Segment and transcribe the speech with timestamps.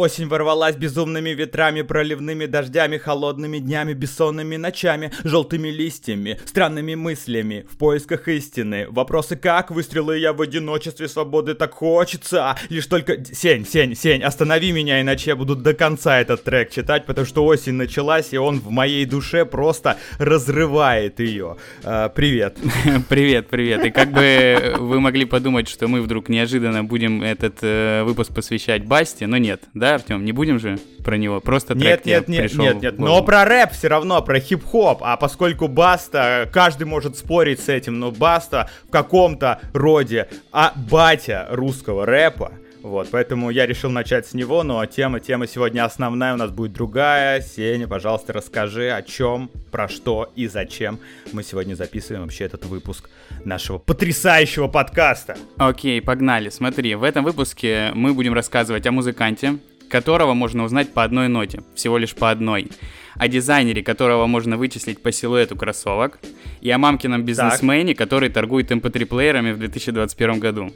[0.00, 7.76] Осень ворвалась безумными ветрами, проливными дождями, холодными днями, бессонными ночами, желтыми листьями, странными мыслями, в
[7.76, 8.86] поисках истины.
[8.88, 12.56] Вопросы как, выстрелы я в одиночестве, свободы так хочется.
[12.70, 13.22] Лишь только...
[13.26, 17.44] Сень, Сень, Сень, останови меня, иначе я буду до конца этот трек читать, потому что
[17.44, 21.58] осень началась, и он в моей душе просто разрывает ее.
[21.84, 22.56] А, привет.
[23.10, 23.84] Привет, привет.
[23.84, 28.86] И как бы вы могли подумать, что мы вдруг неожиданно будем этот э, выпуск посвящать
[28.86, 29.89] Басте, но нет, да?
[29.94, 30.24] Артем?
[30.24, 31.40] Не будем же про него?
[31.40, 32.98] Просто нет, нет, нет, нет, нет.
[32.98, 34.98] Но про рэп все равно, про хип-хоп.
[35.02, 41.46] А поскольку Баста, каждый может спорить с этим, но Баста в каком-то роде а батя
[41.50, 42.52] русского рэпа.
[42.82, 46.72] Вот, поэтому я решил начать с него, но тема, тема сегодня основная у нас будет
[46.72, 47.42] другая.
[47.42, 50.98] Сеня, пожалуйста, расскажи, о чем, про что и зачем
[51.32, 53.10] мы сегодня записываем вообще этот выпуск
[53.44, 55.36] нашего потрясающего подкаста.
[55.58, 56.48] Окей, погнали.
[56.48, 59.58] Смотри, в этом выпуске мы будем рассказывать о музыканте,
[59.90, 62.68] которого можно узнать по одной ноте, всего лишь по одной.
[63.16, 66.20] О дизайнере, которого можно вычислить по силуэту кроссовок.
[66.62, 67.98] И о мамкином бизнесмене, так.
[67.98, 70.72] который торгует mp3-плеерами в 2021 году.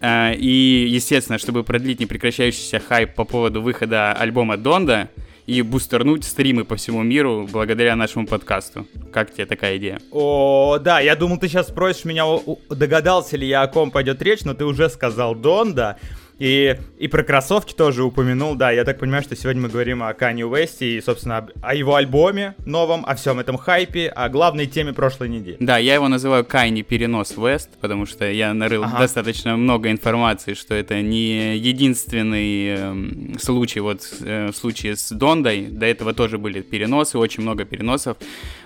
[0.00, 5.08] Э, и, естественно, чтобы продлить непрекращающийся хайп по поводу выхода альбома Донда,
[5.48, 8.86] и бустернуть стримы по всему миру благодаря нашему подкасту.
[9.10, 9.98] Как тебе такая идея?
[10.10, 12.24] О, да, я думал, ты сейчас спросишь меня,
[12.68, 15.98] догадался ли я, о ком пойдет речь, но ты уже сказал Донда.
[16.38, 20.14] И, и про кроссовки тоже упомянул, да, я так понимаю, что сегодня мы говорим о
[20.14, 24.66] Канье Уэсте и, собственно, об, о его альбоме новом, о всем этом хайпе, о главной
[24.66, 25.56] теме прошлой недели.
[25.58, 28.98] Да, я его называю Кайни перенос Вест, потому что я нарыл ага.
[28.98, 35.66] достаточно много информации, что это не единственный э, случай, вот э, в случае с Дондой,
[35.66, 38.16] до этого тоже были переносы, очень много переносов,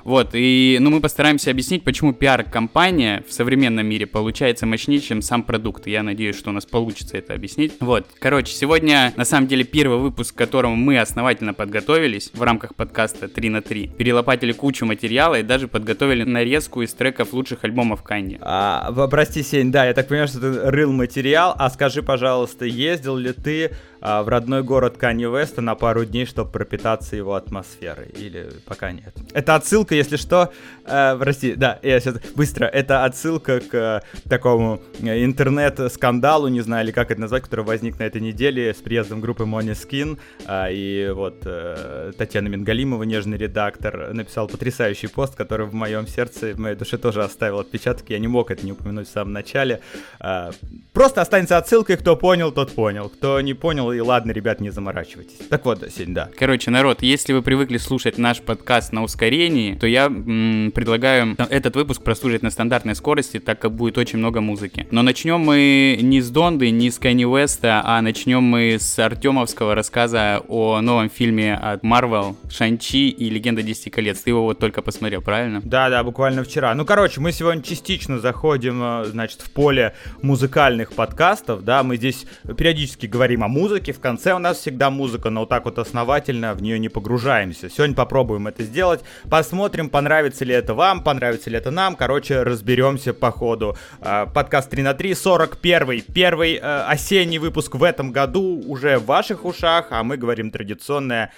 [0.05, 5.43] вот, и, ну, мы постараемся объяснить, почему пиар-компания в современном мире получается мощнее, чем сам
[5.43, 7.81] продукт, я надеюсь, что у нас получится это объяснить объяснить.
[7.81, 12.75] Вот, короче, сегодня на самом деле первый выпуск, к которому мы основательно подготовились в рамках
[12.75, 13.89] подкаста 3 на 3.
[13.99, 18.39] Перелопатили кучу материала и даже подготовили нарезку из треков лучших альбомов Канди.
[18.41, 23.17] А, прости, Сень, да, я так понимаю, что ты рыл материал, а скажи, пожалуйста, ездил
[23.17, 28.09] ли ты в родной город Канни Веста на пару дней, чтобы пропитаться его атмосферой?
[28.09, 29.15] Или пока нет?
[29.33, 30.53] Это отсылка, если что,
[30.85, 36.85] э, прости, да, я сейчас быстро, это отсылка к э, такому э, интернет-скандалу, не знаю,
[36.85, 40.19] или как это назвать, который возник на этой неделе с приездом группы Måneskin.
[40.47, 46.55] А, и вот э, Татьяна Мингалимова, нежный редактор, написал потрясающий пост, который в моем сердце,
[46.55, 48.11] в моей душе тоже оставил отпечаток.
[48.11, 49.81] Я не мог это не упомянуть в самом начале.
[50.19, 50.51] А,
[50.93, 53.09] просто останется отсылкой, кто понял, тот понял.
[53.09, 55.37] Кто не понял, и ладно, ребят, не заморачивайтесь.
[55.49, 56.29] Так вот, Сень, да.
[56.39, 61.77] Короче, народ, если вы привыкли слушать наш подкаст на ускорении, то я м- предлагаю этот
[61.77, 64.87] выпуск прослушать на стандартной скорости, так как будет очень много музыки.
[64.91, 69.75] Но начнем мы не с Донды, не с Kanye Уэста, а начнем мы с Артемовского
[69.75, 74.21] рассказа о новом фильме от Marvel «Шанчи и Легенда Десяти колец».
[74.21, 75.61] Ты его вот только посмотрел, правильно?
[75.65, 76.75] Да, да, буквально вчера.
[76.75, 82.27] Ну, короче, мы сегодня частично заходим, э, значит, в поле музыкальных подкастов, да, мы здесь
[82.57, 86.55] периодически говорим о музыке, в конце у нас всегда музыка, но вот так вот основательно
[86.55, 87.69] в нее не погружаемся.
[87.69, 93.13] Сегодня попробуем это сделать, посмотрим, понравится ли это вам, понравится ли это нам, короче, разберемся
[93.13, 93.77] по ходу.
[94.01, 99.07] Э, подкаст 3 на 3, 41 первый э, осенний выпуск в этом году уже в
[99.07, 101.33] ваших ушах, а мы говорим традиционное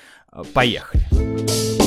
[0.53, 1.84] «Поехали!»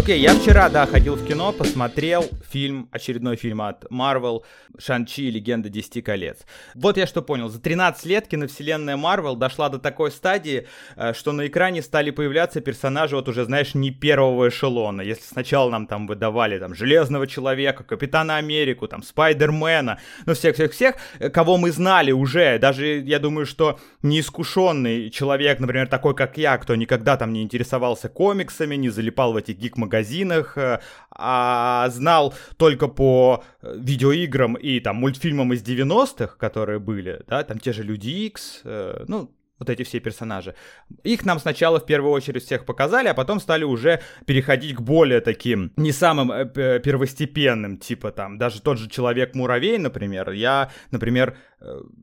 [0.00, 4.44] Окей, я вчера, да, ходил в кино, посмотрел фильм, очередной фильм от Marvel,
[4.78, 6.38] Шанчи, Легенда Десяти колец.
[6.74, 10.66] Вот я что понял, за 13 лет киновселенная Marvel дошла до такой стадии,
[10.96, 15.02] э, что на экране стали появляться персонажи, вот уже, знаешь, не первого эшелона.
[15.02, 21.28] Если сначала нам там выдавали там Железного Человека, Капитана Америку, там Спайдермена, ну всех-всех-всех, э,
[21.28, 26.74] кого мы знали уже, даже, я думаю, что неискушенный человек, например, такой, как я, кто
[26.74, 32.88] никогда там не интересовался комиксами, не залипал в этих гик магазинах, э, а знал только
[32.88, 38.08] по э, видеоиграм и там мультфильмам из 90-х, которые были, да, там те же Люди
[38.26, 40.54] Икс, э, ну, вот эти все персонажи.
[41.02, 45.20] Их нам сначала в первую очередь всех показали, а потом стали уже переходить к более
[45.20, 50.30] таким, не самым первостепенным, типа там, даже тот же Человек-муравей, например.
[50.30, 51.36] Я, например,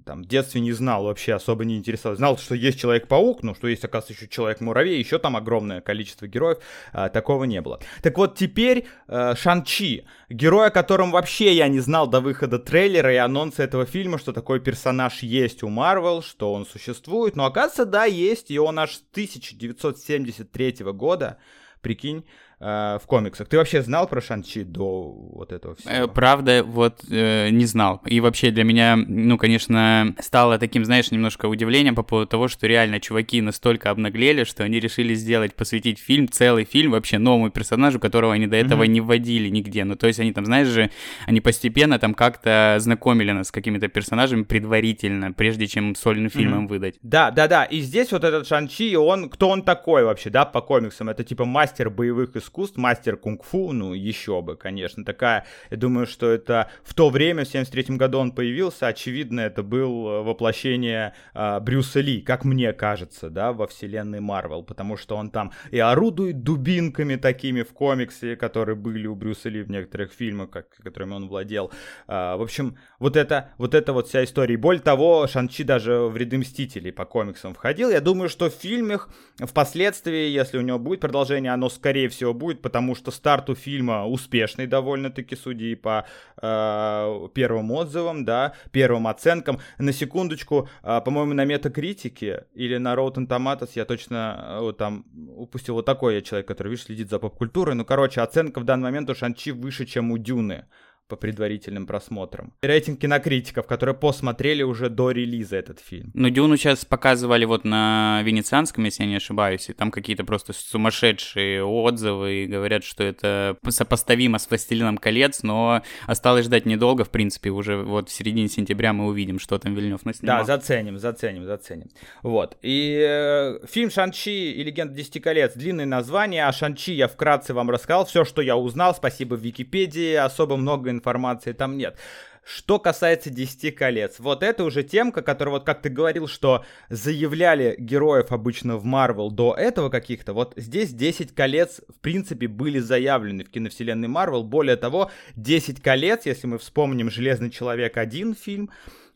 [0.06, 2.20] там, в детстве не знал, вообще особо не интересовался.
[2.20, 6.60] Знал, что есть Человек-паук, но что есть, оказывается, еще Человек-муравей, еще там огромное количество героев,
[6.94, 7.80] а, такого не было.
[8.04, 13.12] Так вот, теперь э, Шан-Чи, герой, о котором вообще я не знал до выхода трейлера
[13.12, 17.86] и анонса этого фильма, что такой персонаж есть у Марвел, что он существует, но оказывается,
[17.86, 21.38] да, есть, и он аж с 1973 года,
[21.82, 22.26] прикинь,
[22.60, 23.48] э, в комиксах.
[23.48, 25.92] Ты вообще знал про Шанчи до вот этого всего?
[25.92, 28.02] Э, правда, вот э, не знал.
[28.06, 32.68] И вообще для меня, ну, конечно, стало таким, знаешь, немножко удивлением по поводу того, что
[32.68, 38.00] реально чуваки настолько обнаглели, что они решили сделать, посвятить фильм, целый фильм вообще новому персонажу,
[38.00, 38.88] которого они до этого mm-hmm.
[38.88, 39.84] не вводили нигде.
[39.84, 40.90] Ну, то есть они там, знаешь же,
[41.26, 46.70] они постепенно там как-то знакомили нас с какими-то персонажами предварительно, прежде чем сольным фильмом mm-hmm.
[46.70, 46.96] выдать.
[47.02, 47.64] Да, да, да.
[47.66, 51.10] И здесь вот этот Шанчи, он, кто он такой вообще, да, по комиксам?
[51.10, 55.04] Это типа мастер боевых искусств, мастер кунг-фу, ну, еще бы, конечно.
[55.06, 59.64] Такая, я думаю, что это в то время, в 73 году он появился, очевидно, это
[59.64, 65.16] был э, воплощение э, Брюса Ли, как мне кажется, да, во вселенной Марвел, потому что
[65.16, 70.12] он там и орудует дубинками такими в комиксе, которые были у Брюса Ли в некоторых
[70.12, 71.72] фильмах, как, которыми он владел.
[72.08, 74.54] Э, в общем, вот это, вот это вот вся история.
[74.54, 77.90] И более того, Шанчи даже в ряды Мстителей по комиксам входил.
[77.90, 79.10] Я думаю, что в фильмах
[79.40, 84.06] впоследствии, если у него будет продолжение, оно скорее всего будет, потому что старт у фильма
[84.06, 86.06] успешный довольно-таки, судя по
[86.42, 89.60] э, первым отзывам, да, первым оценкам.
[89.78, 95.06] На секундочку, э, по-моему, на метакритике или на Rotten Tomatoes, я точно э, там
[95.36, 97.76] упустил вот такой я человек, который, видишь, следит за поп-культурой.
[97.76, 100.66] Ну, короче, оценка в данный момент у Шанчи выше, чем у Дюны
[101.08, 102.54] по предварительным просмотрам.
[102.62, 106.12] Рейтинг кинокритиков, которые посмотрели уже до релиза этот фильм.
[106.14, 110.54] Ну, Дюну сейчас показывали вот на Венецианском, если я не ошибаюсь, и там какие-то просто
[110.54, 117.10] сумасшедшие отзывы, и говорят, что это сопоставимо с «Властелином колец», но осталось ждать недолго, в
[117.10, 120.40] принципе, уже вот в середине сентября мы увидим, что там Вильнев наснимал.
[120.40, 121.90] Да, заценим, заценим, заценим.
[122.24, 127.54] Вот, и э, фильм «Шанчи» и «Легенда десяти колец» длинное название, а «Шанчи» я вкратце
[127.54, 131.98] вам рассказал, все, что я узнал, спасибо Википедии, особо много информации там нет.
[132.44, 137.76] Что касается 10 колец, вот это уже темка, которая, вот как ты говорил, что заявляли
[137.78, 143.44] героев обычно в Марвел до этого каких-то, вот здесь 10 колец, в принципе, были заявлены
[143.44, 144.44] в киновселенной Марвел.
[144.44, 148.70] Более того, 10 колец, если мы вспомним «Железный человек 1» фильм,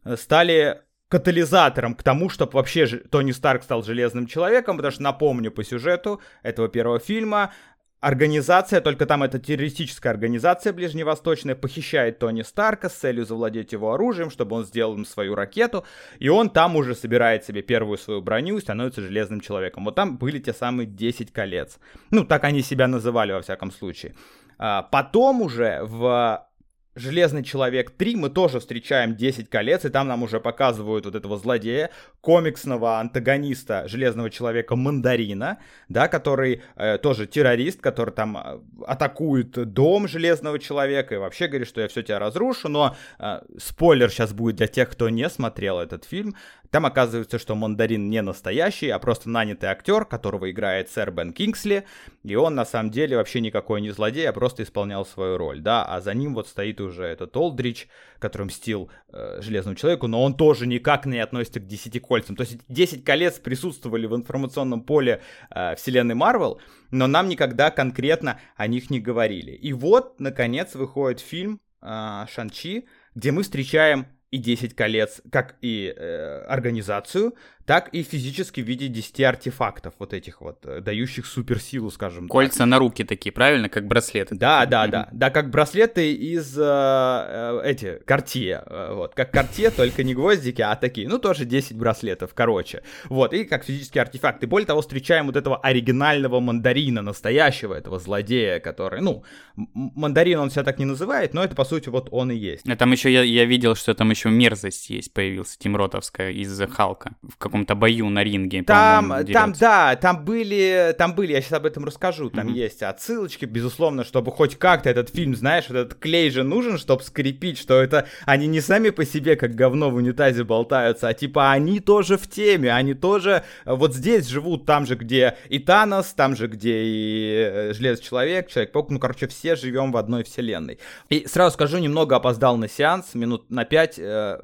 [0.03, 0.81] э, стали
[1.11, 6.21] катализатором к тому, чтобы вообще Тони Старк стал Железным Человеком, потому что, напомню по сюжету
[6.41, 7.53] этого первого фильма,
[8.01, 14.31] Организация, только там это террористическая организация ближневосточная, похищает Тони Старка с целью завладеть его оружием,
[14.31, 15.85] чтобы он сделал им свою ракету,
[16.17, 19.85] и он там уже собирает себе первую свою броню и становится железным человеком.
[19.85, 21.77] Вот там были те самые 10 колец.
[22.09, 24.15] Ну, так они себя называли во всяком случае.
[24.57, 26.47] А потом уже в
[26.95, 31.37] Железный человек 3 мы тоже встречаем 10 колец, и там нам уже показывают вот этого
[31.37, 31.89] злодея,
[32.19, 40.09] комиксного антагониста Железного человека Мандарина, да, который э, тоже террорист, который там э, атакует дом
[40.09, 44.57] Железного человека и вообще говорит, что я все тебя разрушу, но э, спойлер сейчас будет
[44.57, 46.35] для тех, кто не смотрел этот фильм,
[46.71, 51.85] там оказывается, что Мандарин не настоящий, а просто нанятый актер, которого играет сэр Бен Кингсли,
[52.23, 55.83] и он на самом деле вообще никакой не злодей, а просто исполнял свою роль, да,
[55.83, 57.89] а за ним вот стоит уже этот Олдрич,
[58.19, 62.37] который мстил э, Железному Человеку, но он тоже никак не относится к Десяти Кольцам.
[62.37, 68.39] То есть Десять колец присутствовали в информационном поле э, вселенной Марвел, но нам никогда конкретно
[68.55, 69.51] о них не говорили.
[69.51, 75.93] И вот, наконец, выходит фильм э, Шанчи, где мы встречаем и 10 колец, как и
[75.95, 77.33] э, организацию,
[77.65, 82.59] так и физически в виде 10 артефактов вот этих вот, э, дающих суперсилу, скажем Кольца
[82.59, 82.67] так.
[82.67, 83.69] на руки такие, правильно?
[83.69, 84.35] Как браслеты.
[84.35, 85.09] Да, да, да.
[85.11, 88.63] Да, как браслеты из э, э, эти, Картье.
[88.65, 91.07] Э, вот, как Картье, только не гвоздики, а такие.
[91.07, 92.83] Ну, тоже 10 браслетов, короче.
[93.09, 94.47] Вот, и как физические артефакты.
[94.47, 99.23] Более того, встречаем вот этого оригинального мандарина, настоящего этого злодея, который, ну,
[99.55, 102.67] мандарин он себя так не называет, но это, по сути, вот он и есть.
[102.67, 106.59] А там еще я, я видел, что там еще мерзость есть, появился Тим Ротовская из
[106.71, 107.15] Халка.
[107.21, 108.63] В каком-то бою на ринге.
[108.63, 112.53] Там, там, да, там были, там были, я сейчас об этом расскажу, там mm-hmm.
[112.53, 117.57] есть отсылочки, безусловно, чтобы хоть как-то этот фильм, знаешь, этот клей же нужен, чтобы скрепить,
[117.57, 121.79] что это они не сами по себе как говно в унитазе болтаются, а типа они
[121.79, 126.47] тоже в теме, они тоже вот здесь живут, там же, где и Танос, там же,
[126.47, 130.79] где и э, Железный Человек, Человек-паук, ну, короче, все живем в одной вселенной.
[131.09, 134.39] И сразу скажу, немного опоздал на сеанс, минут на пять, э,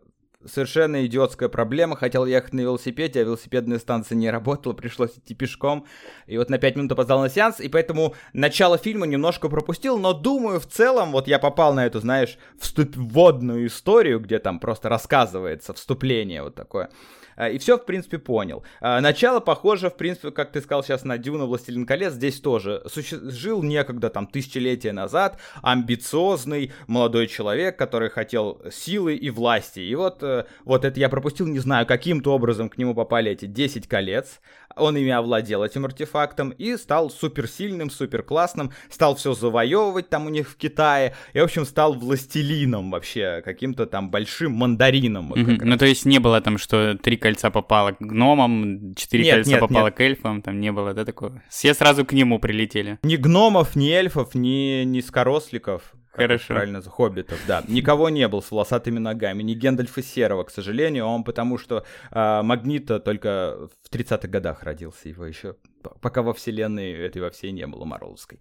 [0.46, 1.96] совершенно идиотская проблема.
[1.96, 5.86] Хотел ехать на велосипеде, а велосипедная станция не работала, пришлось идти пешком.
[6.27, 10.13] И вот на 5 минут опоздал на сеанс, и поэтому начало фильма немножко пропустил, но
[10.13, 14.89] думаю, в целом, вот я попал на эту, знаешь, вступ вводную историю, где там просто
[14.89, 16.89] рассказывается вступление вот такое.
[17.38, 18.63] Э, и все, в принципе, понял.
[18.82, 22.84] Э, начало похоже, в принципе, как ты сказал сейчас на Дюна Властелин колец, здесь тоже
[22.88, 23.20] суще...
[23.29, 29.79] жил некогда, там, тысячелетия назад, амбициозный молодой человек, который хотел силы и власти.
[29.79, 30.24] И вот
[30.65, 34.39] вот это я пропустил, не знаю, каким-то образом к нему попали эти 10 колец,
[34.75, 40.50] он ими овладел этим артефактом и стал суперсильным, суперклассным, стал все завоевывать там у них
[40.50, 45.34] в Китае, и, в общем, стал властелином вообще, каким-то там большим мандарином.
[45.34, 45.60] Mm-hmm.
[45.63, 49.51] Ну, то есть не было там, что три кольца попало к гномам, четыре нет, кольца
[49.51, 49.96] нет, попало нет.
[49.96, 51.41] к эльфам, там не было, да, такого?
[51.50, 53.00] Все сразу к нему прилетели.
[53.03, 55.93] Ни гномов, ни эльфов, ни, ни скоросликов.
[56.18, 56.54] Хорошо.
[56.54, 57.64] Правильно, хоббитов, да.
[57.68, 62.42] Никого не был с волосатыми ногами, ни Гендальфа Серого, к сожалению, он потому что э,
[62.42, 65.56] Магнита только в 30-х годах родился, его еще
[66.01, 68.39] пока во вселенной этой во всей не было Марвеловской.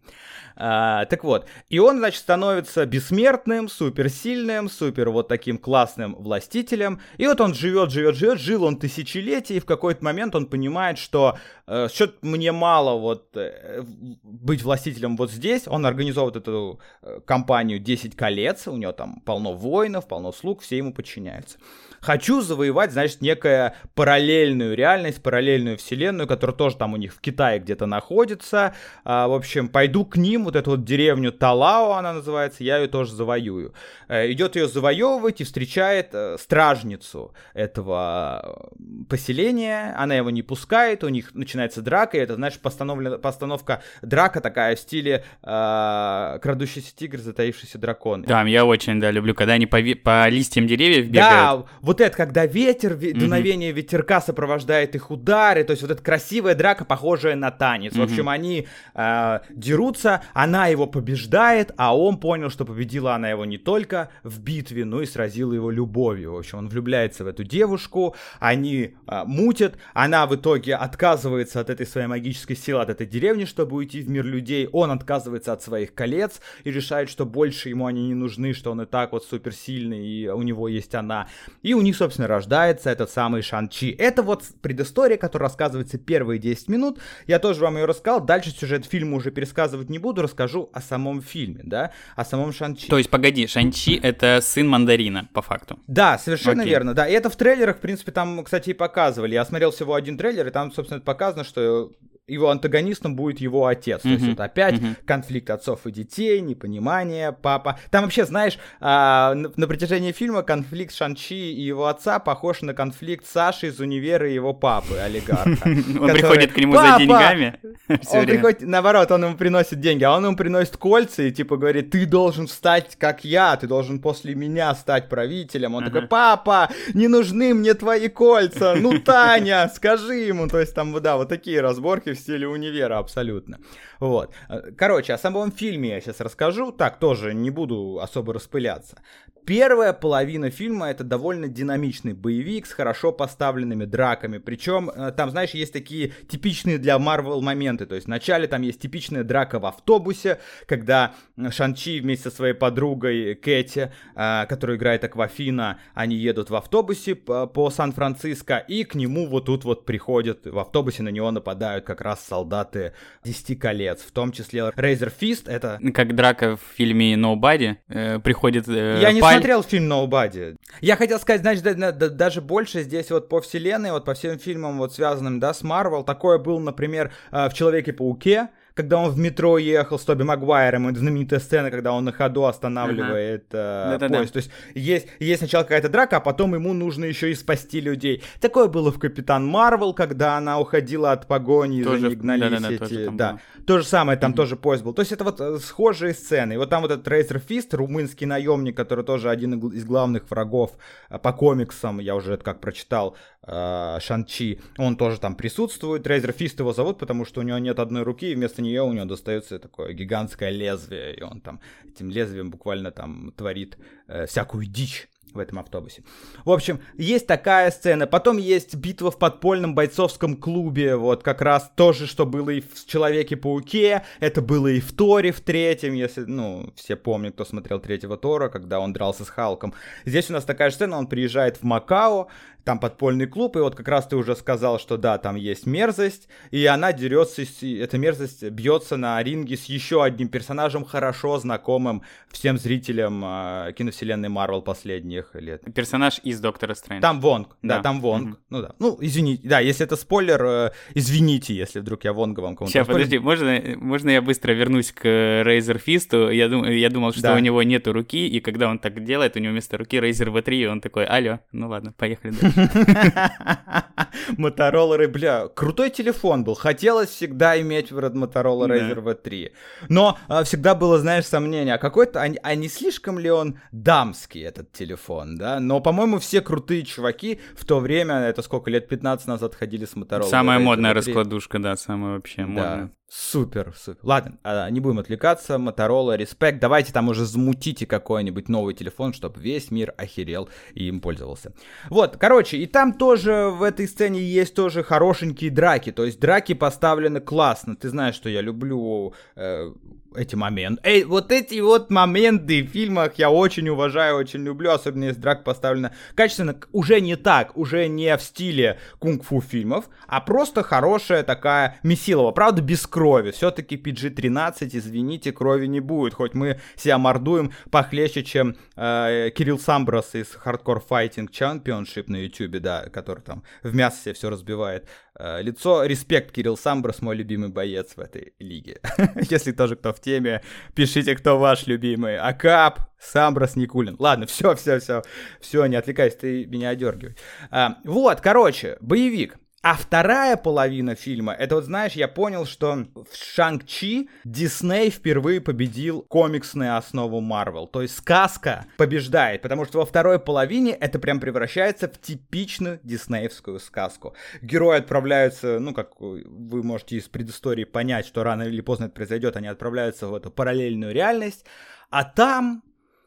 [0.57, 7.27] А, так вот, и он, значит, становится бессмертным, суперсильным, супер вот таким классным властителем, и
[7.27, 11.39] вот он живет, живет, живет, жил он тысячелетия, и в какой-то момент он понимает, что
[11.67, 13.83] э, что мне мало вот э,
[14.23, 19.53] быть властителем вот здесь, он организовывает эту э, компанию 10 колец, у него там полно
[19.53, 21.59] воинов, полно слуг, все ему подчиняются
[22.07, 27.59] хочу завоевать, значит, некая параллельную реальность, параллельную вселенную, которая тоже там у них в Китае
[27.59, 28.75] где-то находится.
[29.05, 32.87] А, в общем, пойду к ним, вот эту вот деревню Талао она называется, я ее
[32.87, 33.75] тоже завоюю.
[34.09, 41.03] Э, идет ее завоевывать и встречает э, стражницу этого э, поселения, она его не пускает,
[41.03, 47.19] у них начинается драка, и это, знаешь, постановка драка такая в стиле э, крадущийся тигр,
[47.19, 48.23] затаившийся дракон.
[48.23, 51.17] Да, я очень, да, люблю, когда они по, по листьям деревьев бегают.
[51.17, 53.19] Да, вот вот это, когда ветер, mm-hmm.
[53.19, 57.95] дуновение ветерка сопровождает их удары, то есть вот эта красивая драка, похожая на танец.
[57.95, 58.01] Mm-hmm.
[58.01, 63.47] В общем, они э, дерутся, она его побеждает, а он понял, что победила она его
[63.47, 66.35] не только в битве, но и сразила его любовью.
[66.35, 71.71] В общем, он влюбляется в эту девушку, они э, мутят, она в итоге отказывается от
[71.71, 75.63] этой своей магической силы, от этой деревни, чтобы уйти в мир людей, он отказывается от
[75.63, 79.25] своих колец и решает, что больше ему они не нужны, что он и так вот
[79.25, 81.29] суперсильный, и у него есть она.
[81.63, 83.91] И у них, собственно, рождается этот самый Шан-Чи.
[83.91, 86.99] Это вот предыстория, которая рассказывается первые 10 минут.
[87.27, 88.21] Я тоже вам ее рассказал.
[88.21, 90.23] Дальше сюжет фильма уже пересказывать не буду.
[90.23, 92.89] Расскажу о самом фильме, да, о самом Шан-Чи.
[92.89, 95.79] То есть, погоди, Шан-Чи— это сын Мандарина, по факту.
[95.87, 96.71] Да, совершенно Окей.
[96.71, 97.09] верно, да.
[97.09, 99.35] И это в трейлерах, в принципе, там, кстати, и показывали.
[99.35, 101.93] Я смотрел всего один трейлер, и там, собственно, показано, что
[102.29, 104.01] его антагонистом будет его отец.
[104.01, 104.03] Mm-hmm.
[104.03, 104.97] То есть это опять mm-hmm.
[105.07, 107.79] конфликт отцов и детей, непонимание, папа.
[107.91, 112.75] Там вообще, знаешь, а, на, на протяжении фильма конфликт Шанчи и его отца похож на
[112.75, 115.51] конфликт Саши из универа и его папы, олигарха.
[116.01, 117.61] Он приходит к нему за деньгами.
[117.89, 121.91] Он приходит, наоборот, он ему приносит деньги, а он ему приносит кольца и типа говорит,
[121.91, 125.75] ты должен стать как я, ты должен после меня стать правителем.
[125.75, 130.49] Он такой, папа, не нужны мне твои кольца, ну, Таня, скажи ему.
[130.49, 133.59] То есть там, да, вот такие разборки стиле универа абсолютно.
[134.01, 134.33] Вот.
[134.77, 136.73] Короче, о самом фильме я сейчас расскажу.
[136.73, 138.99] Так, тоже не буду особо распыляться.
[139.47, 144.39] Первая половина фильма это довольно динамичный боевик с хорошо поставленными драками.
[144.39, 147.87] Причем э, там, знаешь, есть такие типичные для Марвел моменты.
[147.87, 151.15] То есть вначале там есть типичная драка в автобусе, когда
[151.51, 157.71] Шанчи вместе со своей подругой Кэти, э, которая играет Аквафина, они едут в автобусе по
[157.71, 162.25] Сан-Франциско, и к нему вот тут вот приходят, в автобусе на него нападают как раз
[162.25, 162.93] солдаты
[163.25, 165.79] 10 колец, в том числе Рейзер Фист, это...
[165.93, 168.69] Как драка в фильме Nobody, э, приходит...
[168.69, 170.57] Э, Я не смотрел фильм Nobody.
[170.81, 174.39] Я хотел сказать, значит, да, да, даже больше здесь вот по вселенной, вот по всем
[174.39, 179.19] фильмам вот связанным, да, с Марвел, такое было, например, э, в Человеке-пауке, когда он в
[179.19, 184.05] метро ехал с Тоби Магуайром, это знаменитая сцена, когда он на ходу останавливает uh-huh.
[184.05, 184.33] э, поезд.
[184.35, 188.23] То есть есть, есть сначала какая-то драка, а потом ему нужно еще и спасти людей.
[188.39, 192.69] Такое было в Капитан Марвел, когда она уходила от погони, тоже, за ней гнались да,
[192.69, 192.79] да, эти...
[192.79, 193.39] Тоже да.
[193.67, 194.37] То же самое, там uh-huh.
[194.37, 194.93] тоже поезд был.
[194.93, 196.53] То есть это вот э, схожие сцены.
[196.53, 200.73] И вот там вот этот Рейзер Фист, румынский наемник, который тоже один из главных врагов
[201.09, 206.07] э, по комиксам, я уже это как прочитал, Шанчи, он тоже там присутствует.
[206.07, 208.93] Рейзер Фист его зовут, потому что у него нет одной руки, и вместо нее у
[208.93, 214.67] него достается такое гигантское лезвие, и он там этим лезвием буквально там творит э, всякую
[214.67, 216.03] дичь в этом автобусе.
[216.45, 218.07] В общем, есть такая сцена.
[218.07, 220.97] Потом есть битва в подпольном бойцовском клубе.
[220.97, 224.03] Вот как раз то же, что было и в Человеке-пауке.
[224.21, 228.49] Это было и в Торе в третьем, если, ну, все помнят, кто смотрел третьего Тора,
[228.49, 229.75] когда он дрался с Халком.
[230.05, 232.29] Здесь у нас такая же сцена, он приезжает в Макао,
[232.67, 236.29] там подпольный клуб, и вот как раз ты уже сказал, что да, там есть мерзость,
[236.51, 242.59] и она дерется, эта мерзость бьется на ринге с еще одним персонажем, хорошо знакомым всем
[242.59, 245.63] зрителям э, киновселенной Марвел последних лет.
[245.75, 247.03] Персонаж из Доктора Стрэндж.
[247.03, 248.31] Там Вонг, да, да там Вонг.
[248.31, 248.41] Mm-hmm.
[248.51, 252.57] Ну да, ну извините, да, если это спойлер, э, извините, если вдруг я Вонга вам
[252.57, 256.35] кому-то Сейчас, подожди, можно, можно я быстро вернусь к Razer Fist?
[256.35, 257.35] Я, дум, я думал, что да.
[257.37, 260.55] у него нету руки, и когда он так делает, у него вместо руки Razer V3,
[260.57, 262.35] и он такой, алло, ну ладно, поехали
[264.37, 269.53] Мотороллеры, бля, крутой телефон был, хотелось всегда иметь в Motorola Razer V3,
[269.89, 274.43] но а, всегда было, знаешь, сомнение, а какой-то, а, а не слишком ли он дамский,
[274.43, 275.61] этот телефон, да?
[275.61, 279.95] Но, по-моему, все крутые чуваки в то время, это сколько, лет 15 назад ходили с
[279.95, 280.29] Motorola.
[280.29, 282.91] Самая модная раскладушка, да, самая вообще модная.
[283.09, 284.01] Супер, супер.
[284.03, 285.55] Ладно, а, не будем отвлекаться.
[285.55, 286.59] Motorola, респект.
[286.59, 291.53] Давайте там уже замутите какой-нибудь новый телефон, чтобы весь мир охерел и им пользовался.
[291.89, 295.93] Вот, короче, и там тоже в этой сцене есть тоже хорошенькие драки.
[295.93, 297.77] То есть драки поставлены классно.
[297.77, 299.73] Ты знаешь, что я люблю э,
[300.17, 300.81] эти моменты.
[300.85, 305.45] Эй, вот эти вот моменты в фильмах я очень уважаю, очень люблю, особенно если драк
[305.45, 311.79] поставлена качественно, уже не так, уже не в стиле кунг-фу фильмов, а просто хорошая такая
[311.83, 318.23] месилова, правда без крови, все-таки PG-13, извините, крови не будет, хоть мы себя мордуем похлеще,
[318.23, 324.13] чем э, Кирилл Самброс из Hardcore Fighting Championship на YouTube, да, который там в мясо
[324.13, 324.87] все разбивает.
[325.19, 328.81] Э, лицо, респект, Кирилл Самброс, мой любимый боец в этой лиге.
[329.31, 330.43] Если тоже кто в теме,
[330.75, 332.19] пишите, кто ваш любимый.
[332.19, 333.97] Акап, Самброс, Никулин.
[333.99, 335.03] Ладно, все, все, все,
[335.41, 337.17] все, не отвлекайся, ты меня одергивай.
[337.51, 339.39] А, вот, короче, боевик.
[339.69, 346.03] А вторая половина фильма, это вот знаешь, я понял, что в Шанг-Чи Дисней впервые победил
[346.03, 347.67] комиксную основу Марвел.
[347.67, 353.59] То есть сказка побеждает, потому что во второй половине это прям превращается в типичную диснеевскую
[353.59, 354.15] сказку.
[354.41, 359.37] Герои отправляются, ну как вы можете из предыстории понять, что рано или поздно это произойдет,
[359.37, 361.45] они отправляются в эту параллельную реальность,
[361.91, 362.63] а там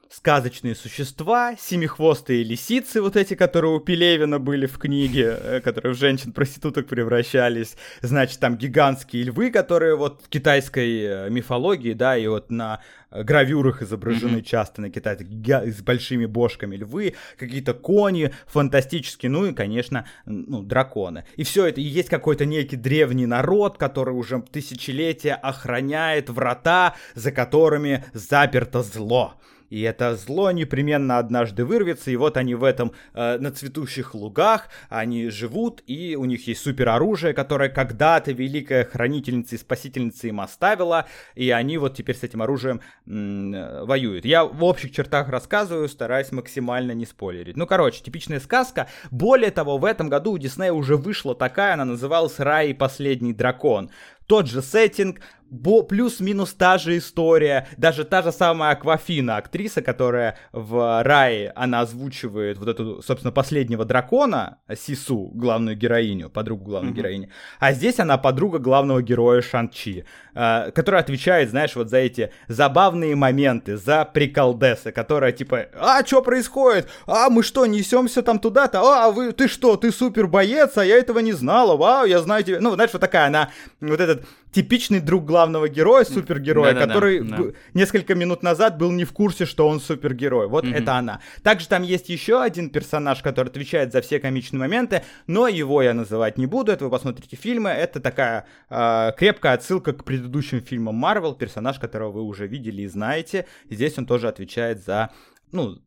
[0.10, 5.98] сказочные существа, семихвостые лисицы, вот эти, которые у Пелевина были в книге, э, которые в
[5.98, 12.50] женщин-проституток превращались, значит, там гигантские львы, которые вот в китайской э, мифологии, да, и вот
[12.50, 14.44] на гравюрах изображены mm-hmm.
[14.44, 21.26] часто на китайцах с большими бошками львы, какие-то кони фантастические, ну и, конечно, ну, драконы.
[21.36, 27.32] И все это, и есть какой-то некий древний народ, который уже тысячелетия охраняет врата, за
[27.32, 29.36] которыми заперто зло.
[29.70, 34.70] И это зло непременно однажды вырвется, и вот они в этом, э, на цветущих лугах,
[34.90, 41.06] они живут, и у них есть супероружие, которое когда-то великая хранительница и спасительница им оставила,
[41.36, 44.26] и они вот теперь с этим оружием м- воюют.
[44.26, 47.58] Я в общих чертах рассказываю, стараюсь максимально не спойлерить.
[47.58, 48.88] Ну, короче, типичная сказка.
[49.12, 53.34] Более того, в этом году у Диснея уже вышла такая, она называлась «Рай и последний
[53.34, 53.92] дракон».
[54.28, 61.04] Тот же сеттинг, плюс-минус та же история, даже та же самая Аквафина, актриса, которая в
[61.04, 66.96] Рае, она озвучивает вот эту, собственно, последнего дракона, Сису, главную героиню, подругу главной mm-hmm.
[66.96, 72.32] героини, а здесь она подруга главного героя Шанчи, э, которая отвечает, знаешь, вот за эти
[72.48, 76.88] забавные моменты, за приколдесы, которая типа, а, что происходит?
[77.08, 78.82] А, мы что, несемся там туда-то?
[78.82, 82.44] А, вы, ты что, ты супер боец, а я этого не знала, вау, я знаю
[82.44, 82.60] тебя.
[82.60, 83.50] Ну, знаешь, вот такая она,
[83.82, 87.44] вот этот типичный друг главного героя, супергероя, да, который да, да.
[87.74, 90.48] несколько минут назад был не в курсе, что он супергерой.
[90.48, 90.76] Вот mm-hmm.
[90.76, 91.20] это она.
[91.44, 95.94] Также там есть еще один персонаж, который отвечает за все комичные моменты, но его я
[95.94, 96.72] называть не буду.
[96.72, 97.70] Это вы посмотрите фильмы.
[97.70, 102.88] Это такая э, крепкая отсылка к предыдущим фильмам Marvel, персонаж, которого вы уже видели и
[102.88, 103.46] знаете.
[103.70, 105.12] Здесь он тоже отвечает за
[105.52, 105.80] ну,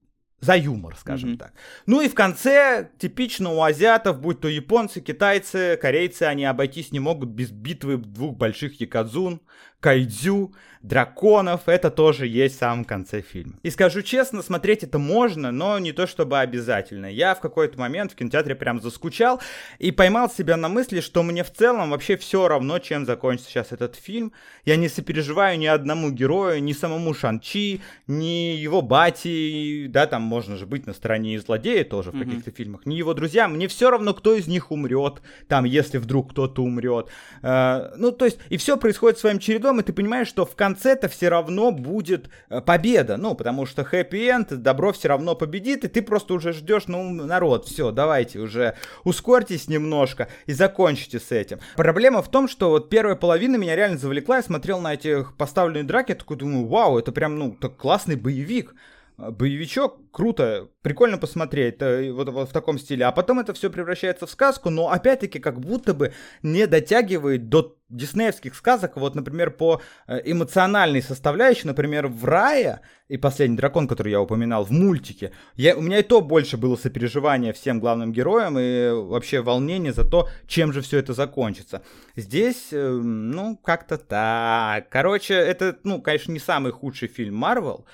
[0.42, 1.38] за юмор, скажем mm-hmm.
[1.38, 1.52] так.
[1.86, 6.98] Ну и в конце, типично у азиатов, будь то японцы, китайцы, корейцы, они обойтись не
[6.98, 9.40] могут без битвы двух больших якадзун,
[9.82, 13.54] кайдзю, драконов, это тоже есть в самом конце фильма.
[13.62, 17.06] И скажу честно, смотреть это можно, но не то чтобы обязательно.
[17.06, 19.40] Я в какой-то момент в кинотеатре прям заскучал
[19.78, 23.70] и поймал себя на мысли, что мне в целом вообще все равно, чем закончится сейчас
[23.70, 24.32] этот фильм.
[24.64, 30.56] Я не сопереживаю ни одному герою, ни самому Шанчи, ни его бати, да, там можно
[30.56, 32.24] же быть на стороне и злодея тоже в mm-hmm.
[32.24, 33.54] каких-то фильмах, ни его друзьям.
[33.54, 37.08] Мне все равно, кто из них умрет, там, если вдруг кто-то умрет.
[37.42, 41.08] Э, ну, то есть, и все происходит своим чередом, и ты понимаешь, что в конце-то
[41.08, 43.16] все равно будет э, победа.
[43.16, 47.66] Ну, потому что хэппи-энд, добро все равно победит, и ты просто уже ждешь, ну, народ,
[47.66, 51.60] все, давайте уже ускорьтесь немножко и закончите с этим.
[51.76, 55.84] Проблема в том, что вот первая половина меня реально завлекла, я смотрел на эти поставленные
[55.84, 58.74] драки, я такой думаю, вау, это прям, ну, так классный боевик
[59.30, 64.26] боевичок, круто, прикольно посмотреть э, вот, вот в таком стиле, а потом это все превращается
[64.26, 69.80] в сказку, но опять-таки как будто бы не дотягивает до диснеевских сказок, вот, например, по
[70.06, 75.76] э, эмоциональной составляющей, например, в Рае и Последний дракон, который я упоминал в мультике, я,
[75.76, 80.28] у меня и то больше было сопереживание всем главным героям и вообще волнение за то,
[80.46, 81.82] чем же все это закончится.
[82.16, 84.88] Здесь, э, ну, как-то так.
[84.88, 87.84] Короче, это, ну, конечно, не самый худший фильм Марвел,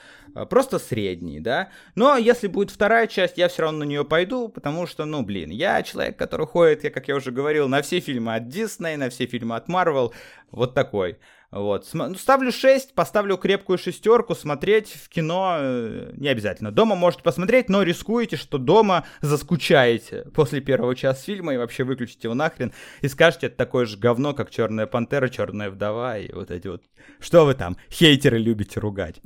[0.46, 1.70] просто средний, да.
[1.94, 5.51] Но если будет вторая часть, я все равно на нее пойду, потому что, ну, блин,
[5.51, 9.11] я человек, который ходит, я, как я уже говорил, на все фильмы от Disney, на
[9.11, 10.12] все фильмы от Marvel,
[10.51, 11.18] вот такой.
[11.50, 11.88] Вот.
[11.94, 16.70] Ну, ставлю 6, поставлю крепкую шестерку, смотреть в кино э, не обязательно.
[16.72, 22.28] Дома можете посмотреть, но рискуете, что дома заскучаете после первого часа фильма и вообще выключите
[22.28, 26.50] его нахрен и скажете, это такое же говно, как Черная Пантера, Черная Вдова и вот
[26.50, 26.82] эти вот.
[27.18, 29.22] Что вы там, хейтеры любите ругать?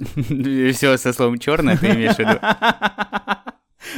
[0.74, 2.38] Все со словом черное ты имеешь в виду?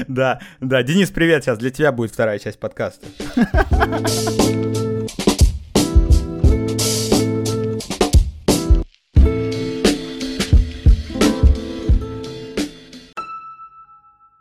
[0.08, 0.82] Да, да.
[0.82, 3.06] Денис, привет, сейчас для тебя будет вторая часть подкаста.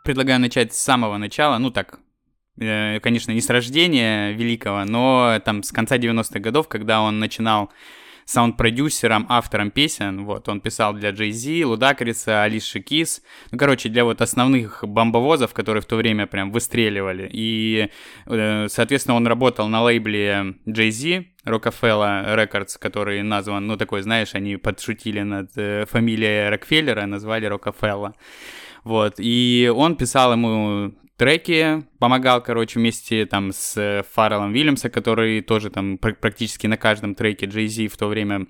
[0.04, 1.98] Предлагаю начать с самого начала, ну так,
[2.60, 7.70] э, конечно, не с рождения великого, но там с конца 90-х годов, когда он начинал
[8.26, 14.04] саунд-продюсером, автором песен, вот, он писал для Джей Зи, Лудакриса, Алиши Кис, ну, короче, для
[14.04, 17.90] вот основных бомбовозов, которые в то время прям выстреливали, и,
[18.26, 24.34] э, соответственно, он работал на лейбле Джей Зи, Rockefeller Records, который назван, ну, такой, знаешь,
[24.34, 28.14] они подшутили над э, фамилией Рокфеллера, назвали Rockefeller.
[28.84, 35.70] Вот, и он писал ему треки, помогал, короче, вместе там с Фарреллом Вильямса, который тоже
[35.70, 38.46] там практически на каждом треке Jay Z в то время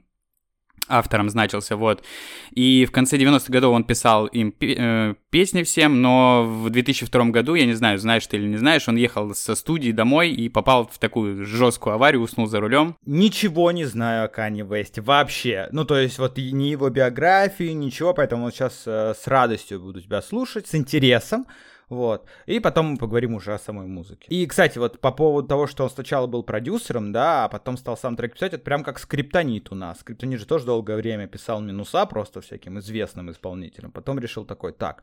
[0.89, 2.05] автором значился, вот.
[2.53, 7.55] И в конце 90-х годов он писал им э, песни всем, но в 2002 году,
[7.55, 10.87] я не знаю, знаешь ты или не знаешь, он ехал со студии домой и попал
[10.87, 12.97] в такую жесткую аварию, уснул за рулем.
[13.07, 15.69] Ничего не знаю о Кане Весте вообще.
[15.73, 20.23] Ну, то есть вот ни его биографии, ничего, поэтому сейчас э, с радостью буду тебя
[20.23, 21.47] слушать, с интересом.
[21.89, 22.27] Вот.
[22.47, 24.27] И потом мы поговорим уже о самой музыке.
[24.29, 27.97] И, кстати, вот по поводу того, что он сначала был продюсером, да, а потом стал
[27.97, 30.01] сам трек писать, это прям как скриптонит у нас.
[30.01, 33.91] Скриптонит же тоже долгое время писал минуса просто всяким известным исполнителям.
[33.91, 35.03] Потом решил такой, так,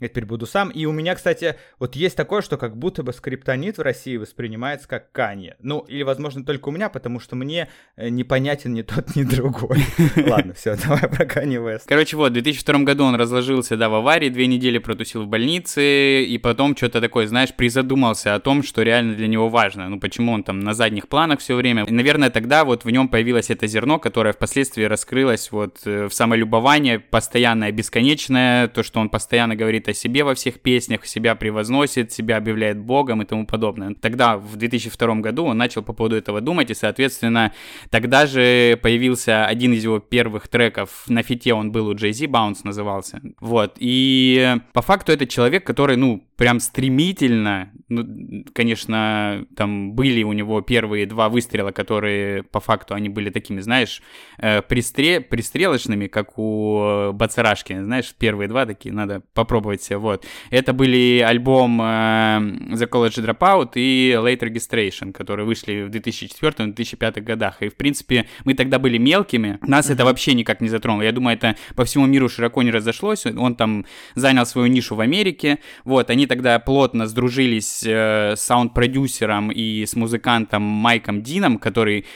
[0.00, 0.70] я теперь буду сам.
[0.70, 4.88] И у меня, кстати, вот есть такое, что как будто бы скриптонит в России воспринимается
[4.88, 5.56] как Канье.
[5.60, 9.84] Ну, или, возможно, только у меня, потому что мне э, непонятен ни тот, ни другой.
[10.26, 11.86] Ладно, все, давай про Канье Вест.
[11.86, 16.21] Короче, вот, в 2002 году он разложился, да, в аварии, две недели протусил в больнице,
[16.24, 19.88] и потом что-то такое, знаешь, призадумался о том, что реально для него важно.
[19.88, 21.84] Ну, почему он там на задних планах все время.
[21.84, 26.14] И, наверное, тогда вот в нем появилось это зерно, которое впоследствии раскрылось вот э, в
[26.14, 32.12] самолюбование, постоянное, бесконечное, то, что он постоянно говорит о себе во всех песнях, себя превозносит,
[32.12, 33.94] себя объявляет богом и тому подобное.
[34.00, 37.52] Тогда, в 2002 году, он начал по поводу этого думать, и, соответственно,
[37.90, 41.04] тогда же появился один из его первых треков.
[41.08, 43.20] На фите он был у Jay Z, Bounce назывался.
[43.40, 43.76] Вот.
[43.78, 46.11] И по факту это человек, который, ну,
[46.42, 53.08] прям стремительно, ну, конечно, там были у него первые два выстрела, которые по факту они
[53.08, 54.02] были такими, знаешь,
[54.38, 55.20] э, пристре...
[55.20, 60.26] пристрелочными, как у Бацарашки, знаешь, первые два такие, надо попробовать вот.
[60.50, 67.62] Это были альбом э, The College Dropout и Late Registration, которые вышли в 2004-2005 годах,
[67.62, 71.36] и, в принципе, мы тогда были мелкими, нас это вообще никак не затронуло, я думаю,
[71.36, 76.01] это по всему миру широко не разошлось, он там занял свою нишу в Америке, вот,
[76.10, 82.06] они тогда плотно сдружились э, с саунд-продюсером и с музыкантом Майком Дином, который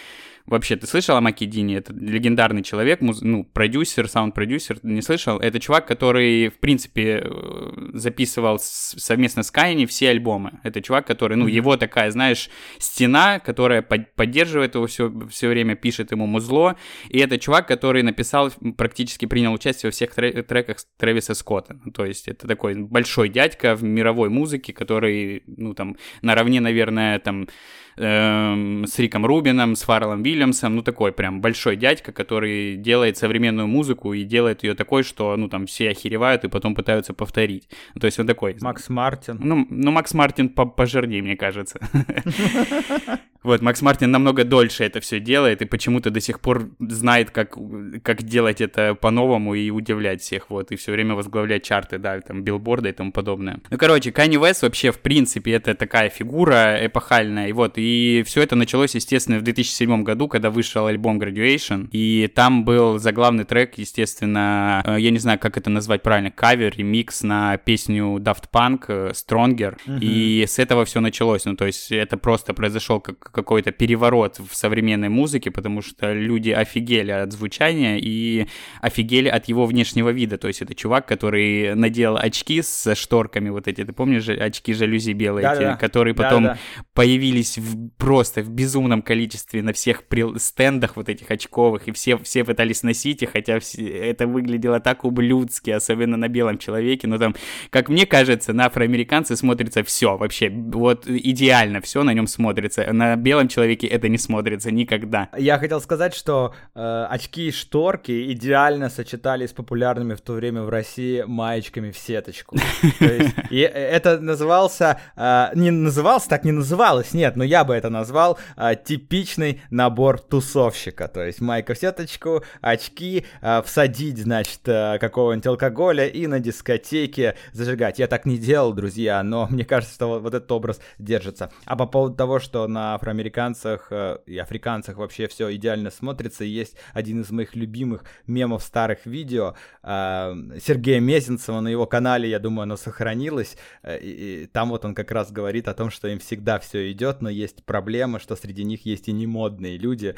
[0.46, 1.76] Вообще, ты слышал о Маки Дини?
[1.76, 3.20] Это легендарный человек, муз...
[3.20, 5.38] ну, продюсер, саунд-продюсер, не слышал?
[5.38, 10.60] Это чувак, который, в принципе, э, записывал совместно с Кайни все альбомы.
[10.62, 11.52] Это чувак, который, ну, mm-hmm.
[11.52, 14.14] его такая, знаешь, стена, которая под...
[14.14, 16.76] поддерживает его все, все время, пишет ему музло.
[17.08, 21.80] И это чувак, который написал, практически принял участие во всех треках Трэвиса Скотта.
[21.84, 27.18] Ну, то есть это такой большой дядька в мировой музыке, который, ну, там, наравне, наверное,
[27.18, 27.48] там,
[27.96, 33.66] эм, с Риком Рубином, с Фарреллом Вильямсом, ну такой прям большой дядька, который делает современную
[33.66, 37.68] музыку и делает ее такой, что, ну там все охеревают и потом пытаются повторить.
[37.98, 38.56] То есть он такой...
[38.60, 39.38] Макс Мартин.
[39.40, 41.80] Ну, ну Макс Мартин пожирнее, мне кажется.
[43.46, 47.56] Вот, Макс Мартин намного дольше это все делает и почему-то до сих пор знает, как,
[48.02, 52.42] как делать это по-новому и удивлять всех, вот, и все время возглавлять чарты, да, там,
[52.42, 53.60] билборды и тому подобное.
[53.70, 57.82] Ну, короче, Kanye West вообще, в принципе, это такая фигура эпохальная, и вот, и
[58.26, 63.44] все это началось, естественно, в 2007 году, когда вышел альбом Graduation, и там был заглавный
[63.44, 68.44] трек, естественно, э, я не знаю, как это назвать правильно, кавер, ремикс на песню Daft
[68.52, 69.98] Punk э, Stronger, uh-huh.
[70.00, 74.54] и с этого все началось, ну, то есть это просто произошел как какой-то переворот в
[74.54, 78.46] современной музыке, потому что люди офигели от звучания и
[78.80, 83.68] офигели от его внешнего вида, то есть это чувак, который надел очки с шторками вот
[83.68, 85.76] эти, ты помнишь, очки жалюзи белые, да, эти, да.
[85.76, 86.84] которые потом да, да.
[86.94, 90.02] появились в, просто в безумном количестве на всех
[90.38, 93.86] стендах вот этих очковых, и все, все пытались носить их, хотя все...
[93.86, 97.34] это выглядело так ублюдски, особенно на белом человеке, но там,
[97.70, 103.16] как мне кажется, на афроамериканце смотрится все вообще, вот идеально все на нем смотрится, на
[103.16, 105.28] белом человеке это не смотрится никогда.
[105.36, 110.62] Я хотел сказать, что э, очки и шторки идеально сочетались с популярными в то время
[110.62, 112.56] в России маечками в сеточку.
[113.50, 118.38] И это назывался, э, не назывался, так не называлось, нет, но я бы это назвал
[118.56, 121.08] э, типичный набор тусовщика.
[121.08, 127.98] То есть майка в сеточку, очки, э, всадить, значит, какого-нибудь алкоголя и на дискотеке зажигать.
[127.98, 131.50] Я так не делал, друзья, но мне кажется, что вот этот образ держится.
[131.64, 133.92] А по поводу того, что на афроамериканцах
[134.26, 141.00] и африканцах вообще все идеально смотрится, есть один из моих любимых мемов старых видео Сергея
[141.00, 143.56] Мезенцева на его канале, я думаю, оно сохранилось.
[143.82, 146.90] Э, и, и там вот он как раз говорит о том, что им всегда все
[146.92, 150.14] идет, но есть проблема, что среди них есть и немодные люди.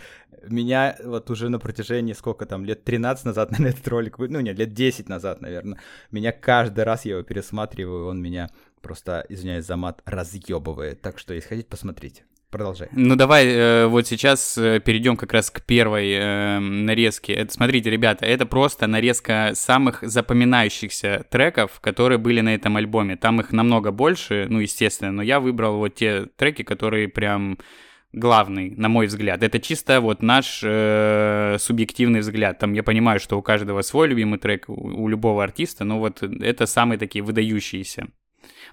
[0.47, 4.59] Меня вот уже на протяжении сколько там, лет 13 назад, наверное, этот ролик, ну нет,
[4.59, 5.79] лет 10 назад, наверное,
[6.11, 8.49] меня каждый раз я его пересматриваю, он меня
[8.81, 11.01] просто, извиняюсь за мат, разъебывает.
[11.01, 12.25] Так что, если хотите, посмотрите.
[12.51, 12.89] Продолжай.
[12.93, 17.35] Ну давай э, вот сейчас э, перейдем как раз к первой э, нарезке.
[17.35, 23.17] Это, смотрите, ребята, это просто нарезка самых запоминающихся треков, которые были на этом альбоме.
[23.17, 27.59] Там их намного больше, ну естественно, но я выбрал вот те треки, которые прям
[28.15, 29.43] главный, на мой взгляд.
[29.43, 32.59] Это чисто вот наш э, субъективный взгляд.
[32.59, 36.23] Там я понимаю, что у каждого свой любимый трек, у, у любого артиста, но вот
[36.23, 38.09] это самые такие выдающиеся.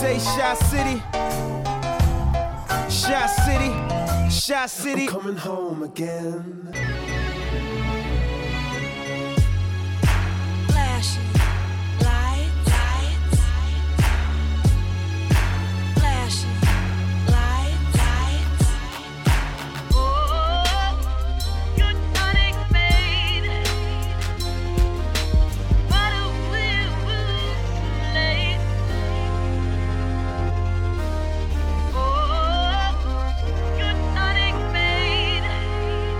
[0.00, 1.02] say Shy City?
[2.88, 4.30] Shy City?
[4.30, 5.02] Shy City?
[5.02, 7.17] I'm coming home again.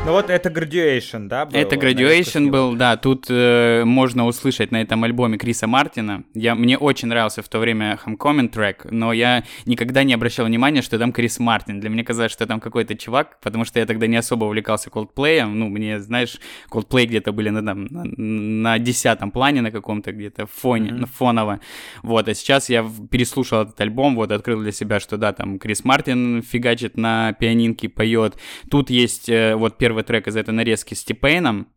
[0.09, 1.45] Ну вот это Graduation, да?
[1.45, 2.97] Был, это Graduation был, да.
[2.97, 6.25] Тут э, можно услышать на этом альбоме Криса Мартина.
[6.33, 10.81] Я, мне очень нравился в то время Homecoming трек, но я никогда не обращал внимания,
[10.81, 11.81] что там Крис Мартин.
[11.81, 15.45] Для меня казалось, что там какой-то чувак, потому что я тогда не особо увлекался Coldplay.
[15.45, 16.39] Ну, мне, знаешь,
[16.71, 21.07] Coldplay где-то были на, там, на, на десятом плане на каком-то где-то фоне, mm-hmm.
[21.19, 21.61] фоново.
[22.03, 25.85] Вот, а сейчас я переслушал этот альбом, вот, открыл для себя, что да, там Крис
[25.85, 28.39] Мартин фигачит на пианинке, поет.
[28.71, 31.69] Тут есть э, вот первый первый трек из этой нарезки с Типейном,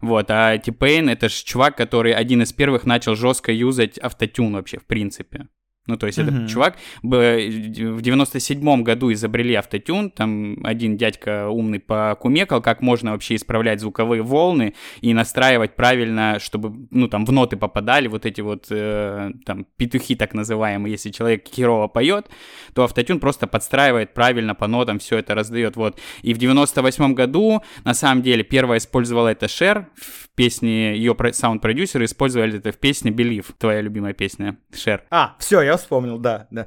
[0.00, 4.78] вот, а Типейн это же чувак, который один из первых начал жестко юзать автотюн вообще,
[4.78, 5.48] в принципе.
[5.88, 6.28] Ну, то есть mm-hmm.
[6.28, 13.36] этот чувак в 97-м году изобрели автотюн, там один дядька умный покумекал, как можно вообще
[13.36, 18.66] исправлять звуковые волны и настраивать правильно, чтобы, ну, там, в ноты попадали вот эти вот,
[18.68, 22.26] э, там, петухи так называемые, если человек херово поет,
[22.74, 25.98] то автотюн просто подстраивает правильно по нотам, все это раздает, вот.
[26.20, 32.04] И в 98-м году, на самом деле, первая использовала это Шер в песне, ее саунд-продюсеры
[32.04, 35.04] использовали это в песне Believe, твоя любимая песня, Шер.
[35.10, 36.66] А, все, я вспомнил, да, да.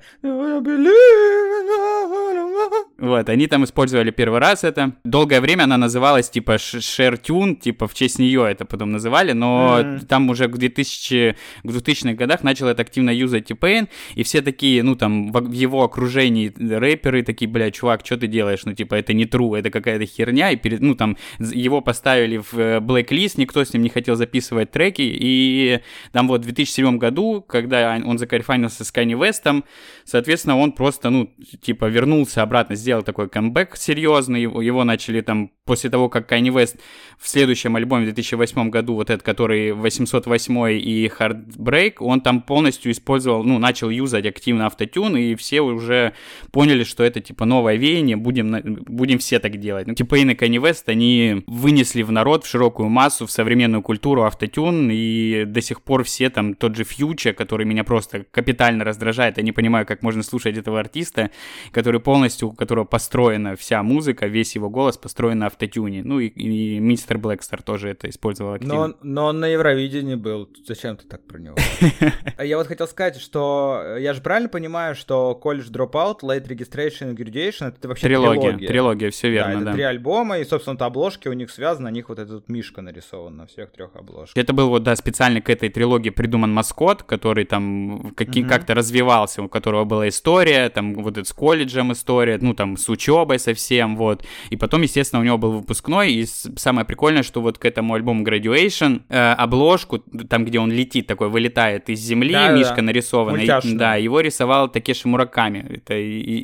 [3.02, 4.92] Вот, они там использовали первый раз это.
[5.04, 10.06] Долгое время она называлась типа Tune, типа в честь нее это потом называли, но mm-hmm.
[10.06, 14.84] там уже к 2000 к 2000-х годах начал это активно юзать T-Pain, и все такие,
[14.84, 18.62] ну там в его окружении рэперы такие, бля, чувак, что ты делаешь?
[18.66, 22.54] Ну типа это не true, это какая-то херня, и перед, ну там его поставили в
[22.54, 25.80] э, blacklist, никто с ним не хотел записывать треки, и
[26.12, 29.64] там вот в 2007 году, когда он закарифанился с Kanye West,
[30.06, 35.51] соответственно, он просто, ну, типа вернулся обратно, сделал сделал такой камбэк серьезный, его, начали там,
[35.63, 36.77] после того, как Kanye West
[37.17, 42.91] в следующем альбоме в 2008 году, вот этот, который 808 и Heartbreak, он там полностью
[42.91, 46.12] использовал, ну, начал юзать активно автотюн, и все уже
[46.51, 48.51] поняли, что это, типа, новое веяние, будем,
[48.86, 49.88] будем все так делать.
[49.88, 53.82] Ну, типа, и на Kanye West, они вынесли в народ, в широкую массу, в современную
[53.84, 58.84] культуру автотюн, и до сих пор все там, тот же Фьюча, который меня просто капитально
[58.84, 61.32] раздражает, я не понимаю, как можно слушать этого артиста,
[61.71, 66.04] который полностью, у которого которого построена вся музыка, весь его голос построен на автотюне.
[66.04, 68.88] Ну и, и мистер Блэкстер тоже это использовал активно.
[68.88, 70.50] Но, но он на Евровидении был.
[70.65, 71.56] Зачем ты так про него?
[72.44, 77.12] Я вот хотел сказать, что э, я же правильно понимаю, что колледж Dropout, Late Registration
[77.12, 78.58] и Graduation это вообще трилогия.
[78.58, 79.62] Трилогия, все верно, да.
[79.62, 83.38] это три альбома, и, собственно, обложки у них связаны, на них вот этот мишка нарисован
[83.38, 84.38] на всех трех обложках.
[84.38, 89.50] Это был вот, да, специально к этой трилогии придуман маскот, который там как-то развивался, у
[89.50, 94.24] которого была история, там вот с колледжем история, ну там с учебой совсем, вот.
[94.52, 98.24] И потом, естественно, у него был выпускной, и самое прикольное, что вот к этому альбому
[98.24, 102.82] Graduation э, обложку, там, где он летит, такой вылетает из земли, да, мишка да.
[102.84, 105.95] нарисованная, да, его рисовал Такеши Мураками, это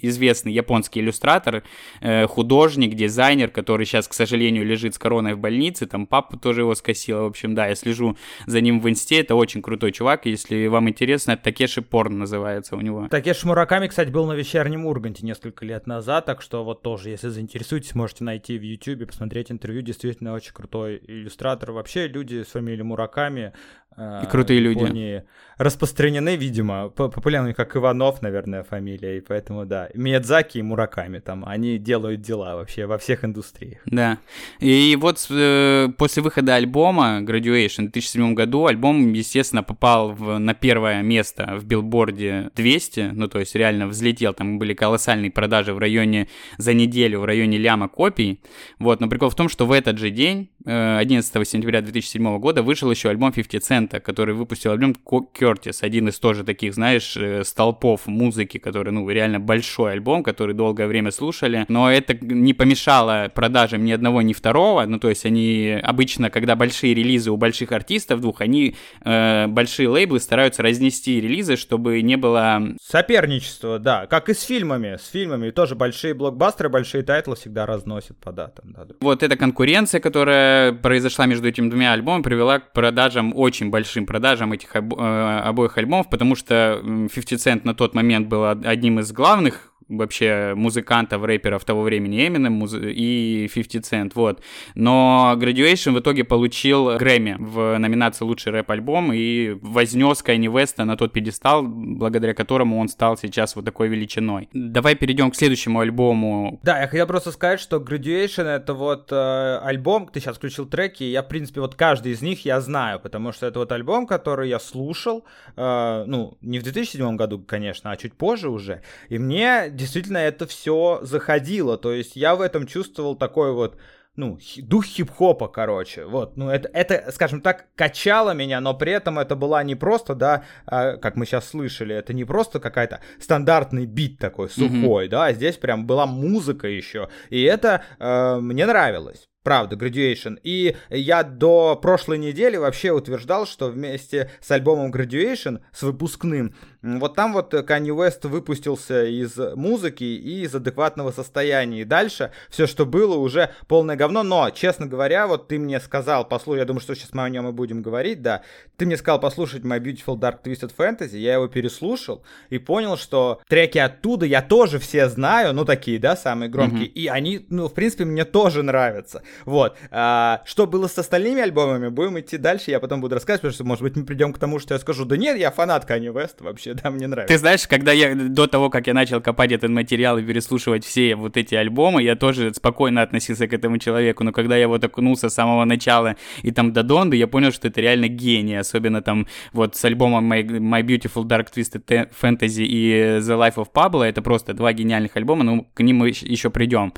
[0.08, 1.62] известный японский иллюстратор,
[2.02, 6.62] э, художник, дизайнер, который сейчас, к сожалению, лежит с короной в больнице, там папа тоже
[6.62, 10.26] его скосила, в общем, да, я слежу за ним в инсте, это очень крутой чувак,
[10.26, 13.08] если вам интересно, это Такеши Порн называется у него.
[13.08, 17.30] Такеши Мураками, кстати, был на вечернем Урганте несколько лет назад, так что вот тоже, если
[17.30, 21.72] заинтересуетесь, можете найти в YouTube, посмотреть интервью, действительно очень крутой иллюстратор.
[21.72, 23.54] Вообще люди с фамилией Мураками
[23.98, 25.24] и крутые люди.
[25.58, 31.80] Распространены, видимо, популярны как Иванов, наверное, фамилия, и поэтому, да, Миядзаки и Мураками там, они
[31.80, 33.80] делают дела вообще во всех индустриях.
[33.86, 34.20] Да,
[34.60, 40.54] и вот э, после выхода альбома Graduation в 2007 году альбом, естественно, попал в, на
[40.54, 45.80] первое место в билборде 200, ну, то есть реально взлетел, там были колоссальные продажи в
[45.80, 46.28] районе,
[46.60, 48.42] за неделю в районе ляма копий,
[48.78, 52.62] вот, но прикол в том, что в этот же день, 11 э, сентября 2007 года,
[52.62, 54.96] вышел еще альбом 50 Cent Кента, который выпустил альбом
[55.34, 60.54] Кертис, один из тоже таких, знаешь, э, столпов музыки, который, ну, реально большой альбом, который
[60.54, 65.26] долгое время слушали, но это не помешало продажам ни одного, ни второго, ну, то есть
[65.26, 71.22] они обычно, когда большие релизы у больших артистов двух, они, э, большие лейблы стараются разнести
[71.22, 72.62] релизы, чтобы не было...
[72.82, 78.18] Соперничество, да, как и с фильмами, с фильмами, тоже большие блокбастеры, большие тайтлы всегда разносят
[78.18, 78.74] по датам.
[78.74, 78.86] Да.
[79.00, 84.54] Вот эта конкуренция, которая произошла между этими двумя альбомами, привела к продажам очень большим продажам
[84.54, 86.82] этих э, обоих альбомов, потому что
[87.14, 92.50] 50 Cent на тот момент был одним из главных вообще музыкантов, рэперов того времени Eminem
[92.50, 92.74] муз...
[92.74, 94.42] и 50 Cent, вот.
[94.76, 100.98] Но Graduation в итоге получил Грэмми в номинации «Лучший рэп-альбом» и вознес Кайни Веста на
[100.98, 104.50] тот пьедестал, благодаря которому он стал сейчас вот такой величиной.
[104.54, 106.60] Давай перейдем к следующему альбому.
[106.64, 111.04] Да, я хотел просто сказать, что Graduation— это вот э, альбом, ты сейчас включил треки,
[111.04, 114.50] я, в принципе, вот каждый из них я знаю, потому что это вот альбом, который
[114.50, 119.70] я слушал, э, ну, не в 2007 году, конечно, а чуть позже уже, и мне
[119.78, 121.78] действительно это все заходило.
[121.78, 123.78] То есть я в этом чувствовал такой вот
[124.18, 129.20] ну, дух хип-хопа, короче, вот, ну, это, это, скажем так, качало меня, но при этом
[129.20, 133.86] это была не просто, да, а, как мы сейчас слышали, это не просто какая-то стандартный
[133.86, 135.10] бит такой сухой, mm-hmm.
[135.10, 139.30] да, а здесь прям была музыка еще, и это э, мне нравилось.
[139.44, 140.38] Правда, Graduation.
[140.44, 147.16] И я до прошлой недели вообще утверждал, что вместе с альбомом Graduation, с выпускным, вот
[147.16, 151.82] там вот Kanye West выпустился из музыки и из адекватного состояния.
[151.82, 154.24] И дальше все, что было, уже полное говно.
[154.24, 157.48] Но, честно говоря, вот ты мне сказал, послушай, я думаю, что сейчас мы о нем
[157.48, 158.44] и будем говорить, да.
[158.78, 163.42] Ты мне сказал послушать My Beautiful Dark Twisted Fantasy, я его переслушал и понял, что
[163.48, 166.94] треки оттуда я тоже все знаю, ну такие, да, самые громкие, mm-hmm.
[166.94, 169.24] и они, ну, в принципе, мне тоже нравятся.
[169.46, 169.78] Вот.
[169.92, 173.64] А, что было с остальными альбомами, будем идти дальше, я потом буду рассказывать, потому что,
[173.64, 176.36] может быть, мы придем к тому, что я скажу, да нет, я фанат Kanye West,
[176.40, 177.34] вообще, да, мне нравится.
[177.34, 181.16] Ты знаешь, когда я, до того, как я начал копать этот материал и переслушивать все
[181.16, 185.30] вот эти альбомы, я тоже спокойно относился к этому человеку, но когда я вот окунулся
[185.30, 189.28] с самого начала и там до Донды, я понял, что это реально гений, особенно там
[189.54, 194.22] вот с альбомом My, My Beautiful Dark Twisted Fantasy и The Life of Pablo, это
[194.22, 196.94] просто два гениальных альбома, но к ним мы еще придем.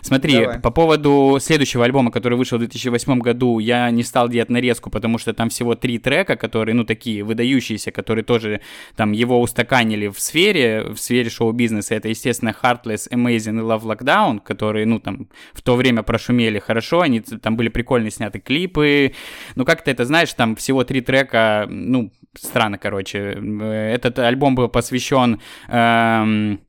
[0.00, 0.60] Смотри, Давай.
[0.60, 5.18] по поводу следующего альбома, который вышел в 2008 году, я не стал делать нарезку, потому
[5.18, 8.60] что там всего три трека, которые, ну, такие выдающиеся, которые тоже
[8.96, 11.94] там его устаканили в сфере, в сфере шоу-бизнеса.
[11.94, 17.00] Это, естественно, Heartless, Amazing и Love Lockdown, которые, ну, там, в то время прошумели хорошо,
[17.00, 19.12] они там были прикольно сняты клипы.
[19.54, 23.38] Ну, как-то это, знаешь, там всего три трека, ну, странно, короче.
[23.60, 26.60] Этот альбом был посвящен эм,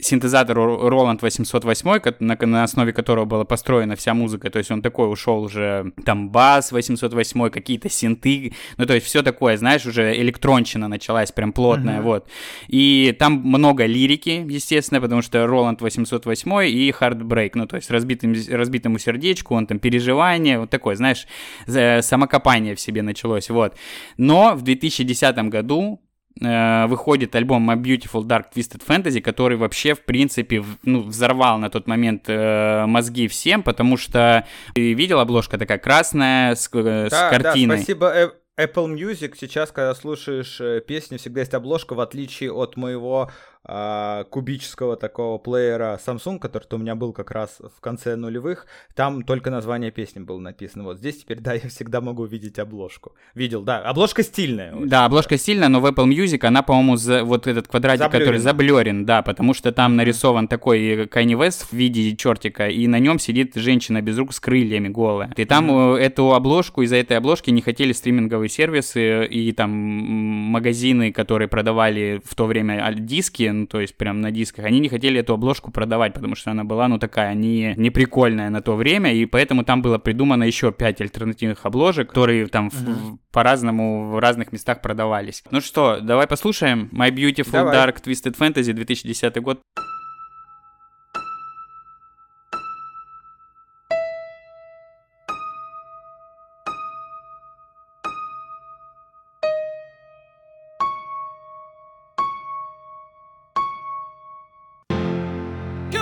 [0.00, 4.50] синтезатору Roland 808, на, на основе которого была построена вся музыка.
[4.50, 8.54] То есть он такой ушел уже, там, бас 808, какие-то синты.
[8.76, 12.02] Ну, то есть все такое, знаешь, уже электронщина началась прям плотная, uh-huh.
[12.02, 12.28] вот.
[12.68, 18.34] И там много лирики, естественно, потому что Roland 808 и Heartbreak, ну, то есть разбитым,
[18.48, 21.26] разбитому сердечку, он там переживание, вот такое, знаешь,
[21.66, 23.76] самокопание в себе началось, вот.
[24.16, 26.00] Но в 2010 году
[26.40, 31.58] э, выходит альбом My Beautiful Dark Twisted Fantasy, который вообще, в принципе, в, ну, взорвал
[31.58, 37.08] на тот момент э, мозги всем, потому что ты видел обложка такая красная с, э,
[37.10, 37.76] да, с картиной.
[37.76, 38.30] Да, спасибо э,
[38.60, 39.34] Apple Music.
[39.38, 43.30] Сейчас, когда слушаешь э, песни, всегда есть обложка, в отличие от моего
[43.62, 49.22] а, кубического такого плеера Samsung, который у меня был как раз в конце нулевых, там
[49.22, 50.84] только название песни было написано.
[50.84, 53.12] Вот здесь теперь, да, я всегда могу видеть обложку.
[53.34, 54.74] Видел, да, обложка стильная.
[54.74, 58.24] Очень, да, обложка стильная, но в Apple Music она, по-моему, за, вот этот квадратик, заблюрен.
[58.24, 62.98] который заблюрен, да, потому что там нарисован такой Kanye West в виде чертика, и на
[62.98, 65.32] нем сидит женщина без рук с крыльями голая.
[65.36, 65.98] И там mm-hmm.
[65.98, 72.34] эту обложку, из-за этой обложки не хотели стриминговые сервисы и там магазины, которые продавали в
[72.34, 76.14] то время диски, ну, то есть прям на дисках, они не хотели эту обложку продавать,
[76.14, 79.82] потому что она была, ну, такая не, не прикольная на то время, и поэтому там
[79.82, 83.18] было придумано еще пять альтернативных обложек, которые там uh-huh.
[83.32, 85.42] по-разному в разных местах продавались.
[85.50, 87.76] Ну что, давай послушаем My Beautiful давай.
[87.76, 89.60] Dark Twisted Fantasy 2010 год.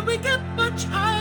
[0.09, 1.18] we get much higher.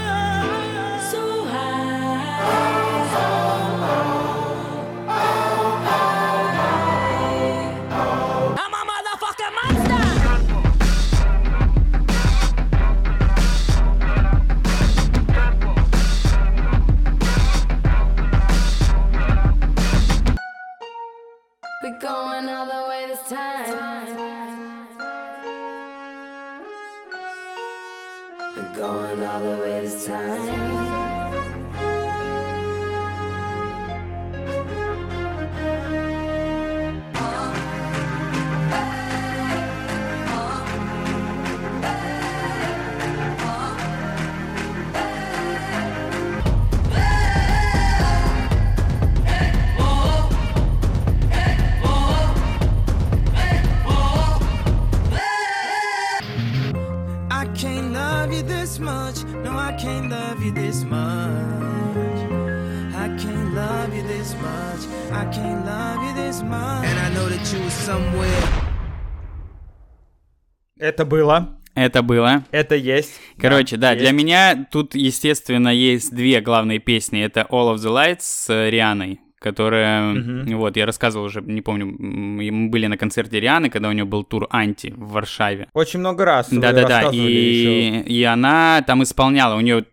[70.97, 71.49] Это было.
[71.75, 72.43] Это было.
[72.49, 73.21] Это есть.
[73.37, 74.03] Короче, да, да есть.
[74.03, 77.21] для меня тут, естественно, есть две главные песни.
[77.21, 80.57] Это All of the Lights с Рианой, которая, угу.
[80.57, 84.23] вот, я рассказывал уже, не помню, мы были на концерте Рианы, когда у нее был
[84.23, 85.67] тур Анти в Варшаве.
[85.73, 86.47] Очень много раз.
[86.49, 89.85] Да-да-да, и, и она там исполняла, у нее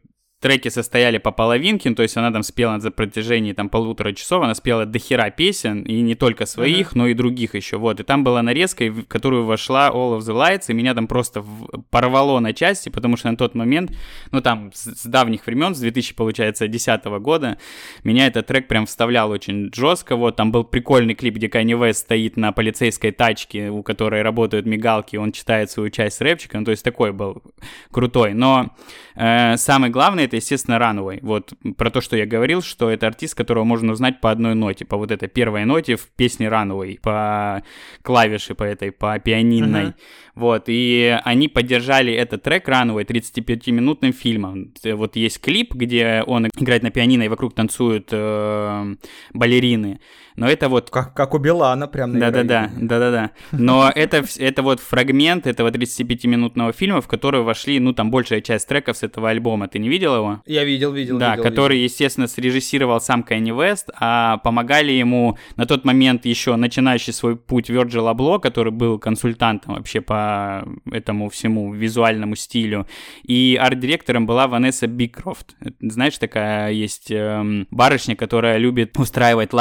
[0.45, 4.45] треки состояли по половинке, ну, то есть она там спела за протяжении там полутора часов,
[4.45, 6.99] она спела до хера песен, и не только своих, uh-huh.
[6.99, 10.35] но и других еще, вот, и там была нарезка, в которую вошла All of the
[10.35, 11.43] Lights, и меня там просто
[11.89, 13.93] порвало на части, потому что на тот момент,
[14.33, 17.57] ну, там, с, с давних времен, с 2000, получается, 10 года,
[18.03, 21.95] меня этот трек прям вставлял очень жестко, вот, там был прикольный клип, где Kanye West
[21.95, 26.65] стоит на полицейской тачке, у которой работают мигалки, он читает свою часть с рэпчиком, ну,
[26.67, 27.43] то есть такой был
[27.91, 28.75] крутой, но
[29.15, 31.21] э, самое главное, это, естественно, Runaway.
[31.23, 34.85] Вот про то, что я говорил, что это артист, которого можно узнать по одной ноте,
[34.85, 37.63] по вот этой первой ноте в песне Runaway, по
[38.03, 39.85] клавиши, по этой, по пианинной.
[39.85, 39.95] Uh-huh.
[40.35, 44.75] Вот, и они поддержали этот трек Runaway 35-минутным фильмом.
[44.85, 48.95] Вот есть клип, где он играет на пианино и вокруг танцуют э,
[49.33, 50.01] балерины.
[50.37, 50.91] Но это вот...
[50.91, 53.31] Как, как у Билана прям на Да-да-да, да-да-да.
[53.53, 58.69] Но это, это вот фрагмент этого 35-минутного фильма, в который вошли, ну, там, большая часть
[58.69, 59.69] треков с этого альбома.
[59.69, 60.43] Ты не видел его?
[60.47, 61.85] Я видел, видел, Да, видел, который, видел.
[61.85, 67.69] естественно, срежиссировал сам Кенни Вест, а помогали ему на тот момент еще начинающий свой путь
[67.69, 72.87] Вирджил Абло, который был консультантом вообще по этому всему визуальному стилю.
[73.23, 75.55] И арт-директором была Ванесса Бикрофт.
[75.81, 79.53] Знаешь, такая есть эм, барышня, которая любит устраивать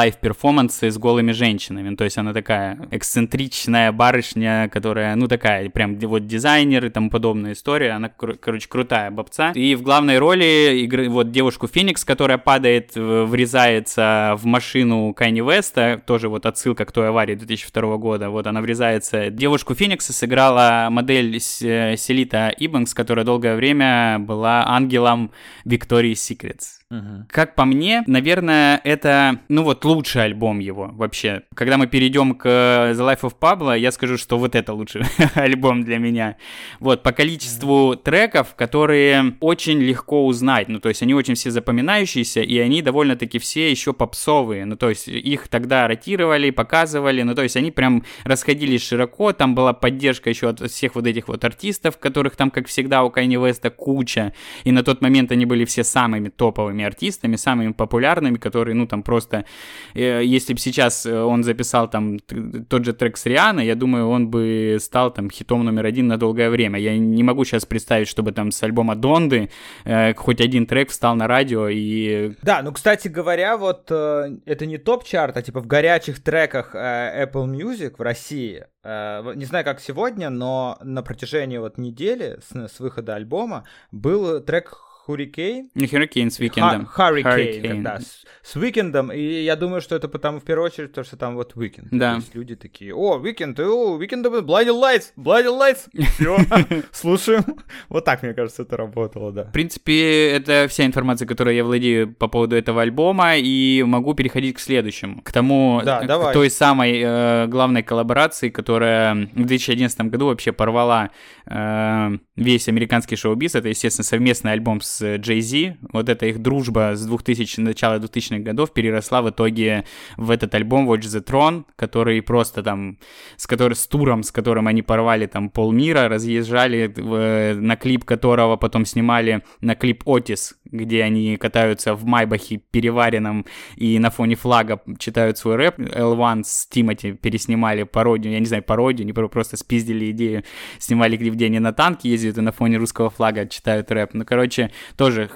[0.64, 1.96] live-перформансы с голыми женщинами.
[1.96, 7.54] То есть она такая эксцентричная барышня, которая, ну, такая прям вот дизайнер и тому подобная
[7.54, 7.92] история.
[7.92, 9.52] Она, короче, крутая бабца.
[9.56, 16.02] И в главной роли игры вот девушку Феникс, которая падает, врезается в машину Канье Уэста,
[16.06, 18.30] тоже вот отсылка к той аварии 2002 года.
[18.30, 19.30] Вот она врезается.
[19.30, 25.32] Девушку Феникса сыграла модель Селита Ибэнкс, которая долгое время была ангелом
[25.66, 26.80] Виктории Секретс.
[26.94, 27.26] Угу.
[27.28, 31.42] Как по мне, наверное, это, ну вот, лучший альбом его вообще.
[31.56, 35.02] Когда мы перейдем к The Life of Pablo, я скажу, что вот это лучший
[35.34, 36.38] альбом для меня.
[36.80, 42.42] Вот, по количеству треков, которые очень легко узнать, ну, то есть они очень все запоминающиеся,
[42.42, 47.42] и они довольно-таки все еще попсовые, ну, то есть их тогда ротировали, показывали, ну, то
[47.42, 51.98] есть они прям расходились широко, там была поддержка еще от всех вот этих вот артистов,
[51.98, 54.34] которых там, как всегда, у Кайни Веста куча,
[54.64, 59.04] и на тот момент они были все самыми топовыми артистами, самыми популярными, которые, ну, там
[59.04, 59.46] просто,
[59.94, 64.10] э, если бы сейчас э, он записал там тот же трек с Риана, я думаю,
[64.10, 66.80] он бы стал там хитом номер один на долгое время.
[66.80, 69.50] Я не могу сейчас представить, чтобы там с альбома Донды
[69.86, 72.34] э, хоть один трек встал на радио и...
[72.42, 77.26] Да, ну, кстати говоря, вот э, это не топ-чарт, а типа в горячих треках э,
[77.26, 82.76] Apple Music в России э, не знаю, как сегодня, но на протяжении вот недели с,
[82.76, 85.70] с выхода альбома был трек Hurricane.
[85.76, 86.88] Не Hurricane с Weekendом.
[86.96, 89.14] Hurricane, да, с, с Weekendом.
[89.14, 91.88] И я думаю, что это потому, в первую очередь, то, что там вот Weekend.
[91.92, 92.12] Да.
[92.12, 95.90] То есть люди такие, о, Weekend, о, Weekend, Blinding Lights, Blinding Lights.
[96.16, 97.44] Все, слушаем.
[97.90, 99.44] Вот так, мне кажется, это работало, да.
[99.44, 104.56] В принципе, это вся информация, которую я владею по поводу этого альбома, и могу переходить
[104.56, 105.22] к следующему.
[105.22, 106.34] К тому, да, к давай.
[106.34, 111.10] той самой э, главной коллаборации, которая в 2011 году вообще порвала
[111.46, 113.56] э, весь американский шоу-биз.
[113.56, 115.78] Это, естественно, совместный альбом с Jay Z.
[115.92, 119.86] Вот эта их дружба с 2000, начала 2000-х годов переросла в итоге
[120.18, 122.98] в этот альбом Watch the Throne, который просто там,
[123.38, 128.58] с, который, с туром, с которым они порвали там полмира, разъезжали, в, на клип которого
[128.58, 133.46] потом снимали на клип Отис, где они катаются в Майбахе переваренном
[133.76, 135.80] и на фоне флага читают свой рэп.
[135.80, 140.44] L1 с Тимати переснимали пародию, я не знаю, пародию, не просто спиздили идею,
[140.80, 144.14] снимали где на танке ездят и на фоне русского флага читают рэп.
[144.14, 145.30] Ну, короче, тоже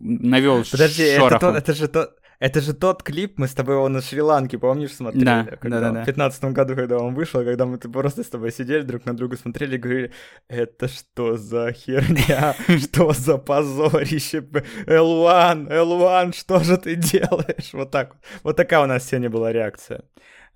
[0.00, 2.10] навел Подожди, это, тот, это же тот...
[2.38, 5.24] Это же тот клип, мы с тобой его на Шри-Ланке, помнишь, смотрели?
[5.24, 8.52] Да, когда да, да, В 15 году, когда он вышел, когда мы просто с тобой
[8.52, 10.12] сидели, друг на друга смотрели и говорили,
[10.48, 17.72] это что за херня, что за позорище, L1, L1, что же ты делаешь?
[17.72, 18.22] Вот так вот.
[18.42, 20.02] Вот такая у нас сегодня была реакция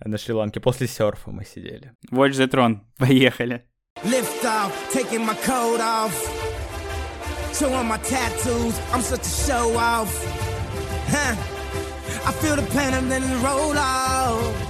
[0.05, 0.61] на Шри-Ланке.
[0.61, 1.93] После серфа мы сидели.
[2.11, 3.65] Watch the Throne, поехали.
[4.05, 6.13] Lift off, taking my coat off.
[7.53, 10.09] Showing my tattoos, I'm such a show off.
[11.09, 11.60] Huh?
[12.27, 14.67] I feel the pain and then it roll off.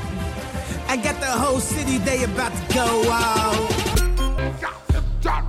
[0.89, 3.91] I got the whole city, they about to go off.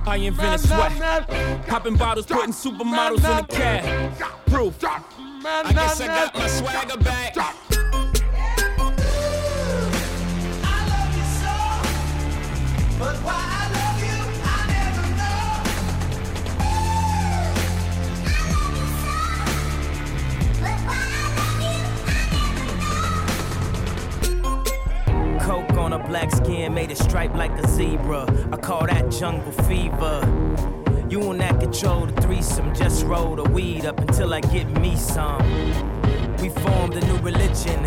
[0.06, 1.28] I invented sweat.
[1.68, 4.18] Popping bottles, putting supermodels in the cab.
[4.46, 4.84] Proof.
[4.84, 7.34] I guess I got my swagger back.
[12.98, 13.51] But why
[25.52, 28.24] Coke on a black skin made it stripe like a zebra.
[28.50, 30.16] I call that jungle fever.
[31.10, 34.96] You will not control the threesome, just roll the weed up until I get me
[34.96, 35.42] some.
[36.38, 37.82] We formed a new religion,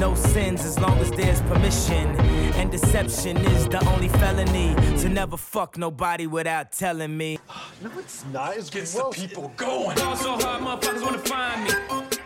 [0.00, 2.16] no sins as long as there's permission.
[2.58, 4.74] And deception is the only felony.
[4.98, 7.38] To never fuck nobody without telling me.
[7.80, 8.56] No, it's not.
[8.56, 9.96] It's Gets the people going.
[9.98, 12.23] Fall so hard, motherfuckers wanna find me.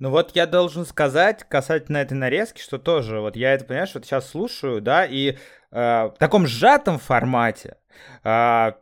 [0.00, 4.06] Ну вот я должен сказать касательно этой нарезки, что тоже, вот я это, понимаешь, вот
[4.06, 5.36] сейчас слушаю, да, и э,
[5.70, 7.76] в таком сжатом формате,
[8.24, 8.72] э,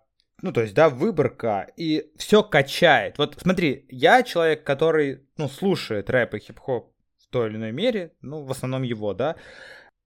[0.41, 3.19] ну, то есть, да, выборка, и все качает.
[3.19, 8.12] Вот смотри, я человек, который, ну, слушает рэп и хип-хоп в той или иной мере,
[8.23, 9.35] ну, в основном его, да,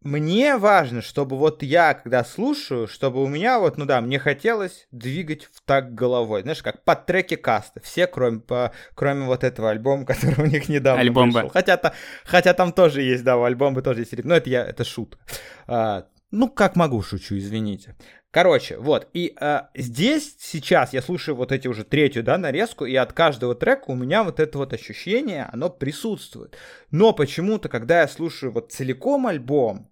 [0.05, 4.86] мне важно, чтобы вот я, когда слушаю, чтобы у меня вот, ну да, мне хотелось
[4.90, 6.42] двигать в так головой.
[6.42, 7.80] Знаешь, как под треки каста.
[7.80, 11.48] Все, кроме, по, кроме вот этого альбома, который у них недавно Альбом вышел.
[11.48, 11.92] Хотя, то,
[12.24, 14.24] хотя там тоже есть, да, у альбома тоже есть.
[14.24, 15.18] Но это я, это шут.
[15.66, 17.94] А, ну, как могу, шучу, извините.
[18.32, 22.94] Короче, вот, и э, здесь сейчас я слушаю вот эти уже третью, да, нарезку, и
[22.94, 26.57] от каждого трека у меня вот это вот ощущение, оно присутствует.
[26.90, 29.91] Но почему-то, когда я слушаю вот целиком альбом,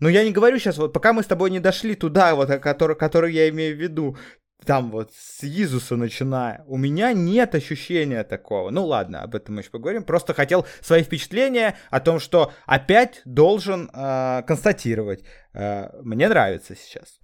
[0.00, 2.96] ну я не говорю сейчас, вот пока мы с тобой не дошли туда, вот, который,
[2.96, 4.16] который я имею в виду,
[4.64, 8.70] там вот с Иисуса начиная, у меня нет ощущения такого.
[8.70, 10.02] Ну ладно, об этом мы еще поговорим.
[10.02, 15.24] Просто хотел свои впечатления о том, что опять должен э, констатировать.
[15.58, 17.18] Э, мне нравится сейчас.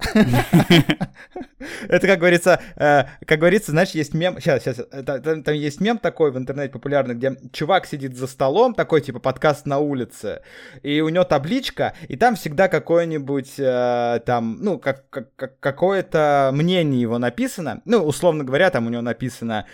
[1.87, 6.31] Это, как говорится, э, как говорится, знаешь, есть мем, сейчас, сейчас, там есть мем такой
[6.31, 10.41] в интернете популярный, где чувак сидит за столом, такой, типа, подкаст на улице,
[10.83, 16.99] и у него табличка, и там всегда какое-нибудь, э, там, ну, как, как, какое-то мнение
[16.99, 19.65] его написано, ну, условно говоря, там у него написано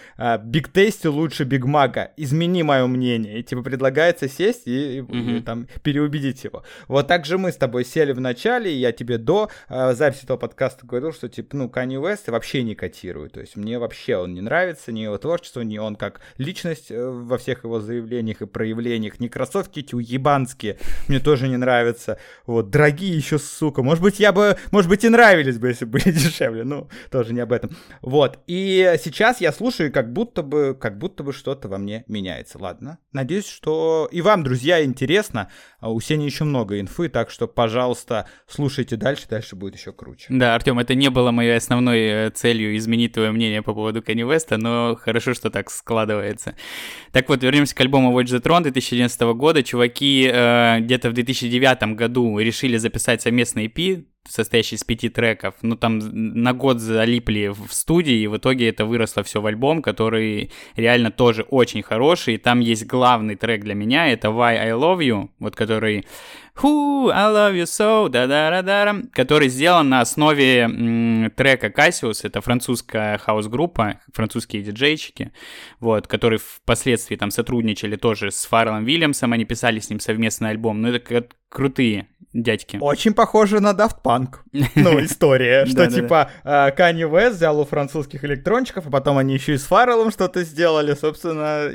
[0.44, 5.04] «Биг Тейсти лучше Биг Мака, измени мое мнение», и, типа, предлагается сесть и
[5.46, 6.64] там переубедить его.
[6.88, 10.24] Вот так же мы с тобой сели в начале, начале, я тебе до э, записи
[10.24, 13.30] этого подкаста говорил, что, типа, ну, Kanye West вообще не котирую.
[13.30, 17.10] То есть мне вообще он не нравится, ни его творчество, ни он как личность э,
[17.10, 19.20] во всех его заявлениях и проявлениях.
[19.20, 20.78] Ни кроссовки эти уебанские
[21.08, 22.18] мне тоже не нравятся.
[22.46, 23.84] Вот, дорогие еще, сука.
[23.84, 26.64] Может быть, я бы, может быть, и нравились бы, если бы были дешевле.
[26.64, 27.76] Ну, тоже не об этом.
[28.02, 32.58] Вот, и сейчас я слушаю, как будто бы, как будто бы что-то во мне меняется.
[32.60, 35.50] Ладно, надеюсь, что и вам, друзья, интересно.
[35.80, 40.28] А у Сени еще много инфы, так что, пожалуйста, слушайте дальше, дальше будет еще круче.
[40.30, 44.24] Да, Артем, это не было моей основной э, целью изменить твое мнение по поводу Кани
[44.24, 46.56] Веста, но хорошо, что так складывается.
[47.12, 49.64] Так вот, вернемся к альбому Watch the Throne 2011 года.
[49.64, 55.76] Чуваки э, где-то в 2009 году решили записать совместный EP, состоящий из пяти треков, ну
[55.76, 60.52] там на год залипли в студии, и в итоге это выросло все в альбом, который
[60.76, 65.00] реально тоже очень хороший, и там есть главный трек для меня, это Why I Love
[65.00, 66.06] You, вот который
[66.56, 71.68] Who I Love You So, да да да да который сделан на основе м, трека
[71.68, 75.32] Cassius, это французская хаос-группа, французские диджейчики,
[75.80, 80.82] вот, которые впоследствии там сотрудничали тоже с Фарреллом Вильямсом, они писали с ним совместный альбом,
[80.82, 82.78] ну это крутые дядьки.
[82.80, 84.36] Очень похоже на Daft Punk.
[84.76, 89.58] Ну, история, что типа Kanye West взял у французских электрончиков, а потом они еще и
[89.58, 91.70] с Фарреллом что-то сделали, собственно.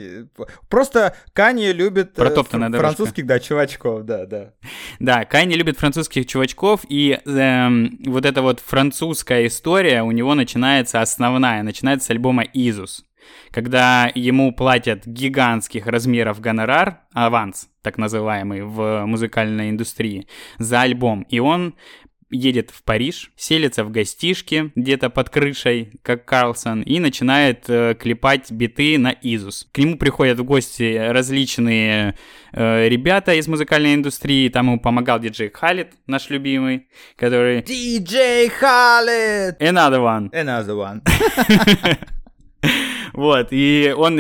[0.69, 4.53] Просто Kanye любит э, французских, да, чувачков, да, да.
[4.99, 11.03] Да, Kanye любит французских чувачков, и эм, вот эта вот французская история у него начинается
[11.03, 13.05] основная, начинается с альбома «Изус»
[13.51, 20.27] когда ему платят гигантских размеров гонорар, аванс, так называемый, в музыкальной индустрии,
[20.59, 21.23] за альбом.
[21.29, 21.75] И он
[22.31, 28.51] едет в Париж, селится в гостишке где-то под крышей, как Карлсон, и начинает э, клепать
[28.51, 29.69] биты на Изус.
[29.73, 32.17] К нему приходят в гости различные
[32.53, 37.63] э, ребята из музыкальной индустрии, там ему помогал диджей Халит, наш любимый, который...
[37.63, 39.61] Диджей Халит!
[39.61, 40.31] Another one.
[40.33, 41.03] Another one.
[43.17, 44.19] Вот, и он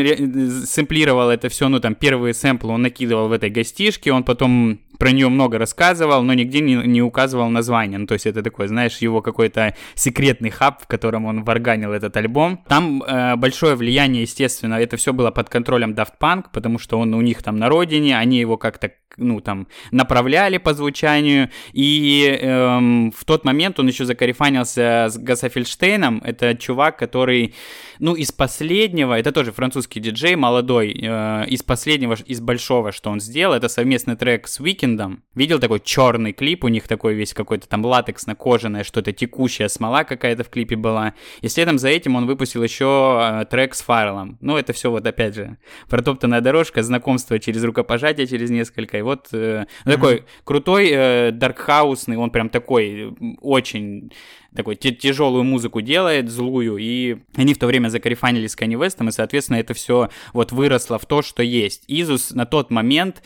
[0.64, 5.12] сэмплировал это все, ну, там, первые сэмплы он накидывал в этой гостишке, он потом про
[5.12, 7.98] нее много рассказывал, но нигде не, не указывал название.
[7.98, 12.16] Ну, то есть это такой, знаешь, его какой-то секретный хаб, в котором он варганил этот
[12.16, 12.62] альбом.
[12.68, 17.14] Там э, большое влияние, естественно, это все было под контролем Daft Punk, потому что он
[17.14, 21.50] у них там на родине, они его как-то, ну, там, направляли по звучанию.
[21.72, 26.22] И эм, в тот момент он еще закарифанился с Гасафельштейном.
[26.24, 27.54] Это чувак, который,
[27.98, 33.20] ну, из последнего, это тоже французский диджей, молодой, э, из последнего, из большого, что он
[33.20, 35.22] сделал, это совместный трек с Уикендом.
[35.34, 40.44] Видел такой черный клип, у них такой весь какой-то там латексно-кожаное, что-то текущая смола какая-то
[40.44, 41.14] в клипе была.
[41.40, 44.38] И следом за этим он выпустил еще э, трек с Фарреллом.
[44.40, 48.98] Ну, это все вот опять же протоптанная дорожка, знакомство через рукопожатие, через несколько.
[48.98, 49.92] И вот э, mm-hmm.
[49.92, 54.12] такой крутой, э, даркхаусный, он прям такой очень
[54.56, 59.10] такой тяжелую музыку делает, злую, и они в то время закарифанились с Kanye West, и,
[59.10, 61.84] соответственно, это все вот выросло в то, что есть.
[61.86, 63.22] Изус на тот момент,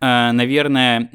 [0.00, 1.10] э, наверное,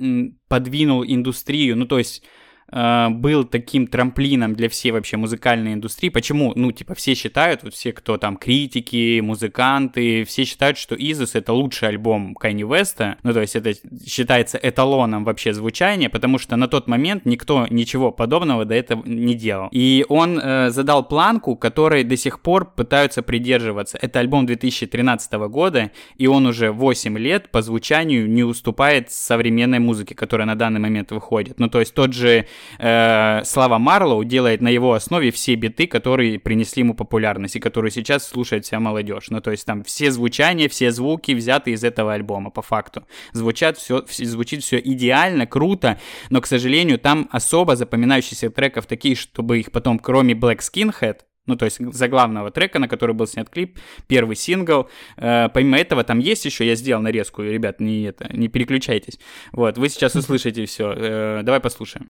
[0.48, 2.24] подвинул индустрию, ну, то есть
[2.72, 6.10] э, был таким трамплином для всей вообще музыкальной индустрии.
[6.10, 6.54] Почему?
[6.56, 11.54] Ну, типа, все считают, вот все, кто там критики, музыканты, все считают, что Изус это
[11.54, 13.18] лучший альбом Кайни Веста.
[13.24, 13.74] Ну, то есть это
[14.08, 19.36] считается эталоном вообще звучания, потому что на тот момент никто ничего подобного до этого не
[19.36, 19.70] делал.
[19.72, 23.98] И он э, задал планку, которой до сих пор пытаются придерживаться.
[24.02, 30.16] Это альбом 2013 года, и он уже 8 лет по звучанию не уступает современной музыке,
[30.16, 31.60] которая на данный момент выходит.
[31.60, 32.48] Ну, то есть тот же
[32.80, 37.92] э, Слава Марлоу делает на его основе все биты, которые принесли ему популярность и которые
[37.92, 39.30] сейчас слушает вся молодежь.
[39.30, 43.06] Ну, то есть там все звучания, все звуки взяты из этого альбома, по факту.
[43.34, 46.00] Звучат все, звучит все идеально, круто,
[46.30, 51.56] но, к сожалению, там особо запоминающихся треков такие, чтобы их потом, кроме Black Skinhead, ну,
[51.56, 54.90] то есть заглавного трека, на который был снят клип, первый сингл.
[55.16, 59.20] Э, помимо этого, там есть еще, я сделал нарезку, ребят, не, это, не переключайтесь.
[59.54, 60.94] Вот, вы сейчас услышите все.
[60.96, 62.08] Э, давай послушаем.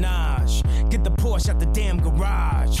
[0.00, 0.62] Menage.
[0.88, 2.80] Get the Porsche out the damn garage.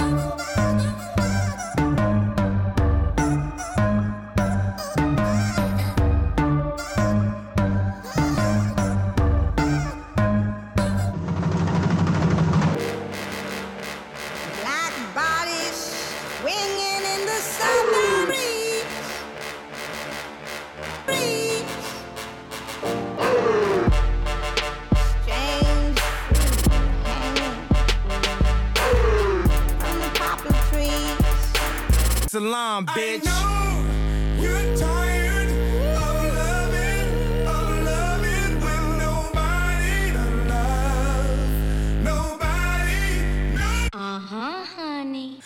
[44.20, 45.40] Huh, honey.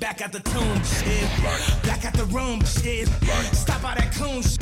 [0.00, 1.28] Back at the tomb, shit.
[1.82, 3.06] Back at the room, shit.
[3.52, 4.60] Stop all that coon shit.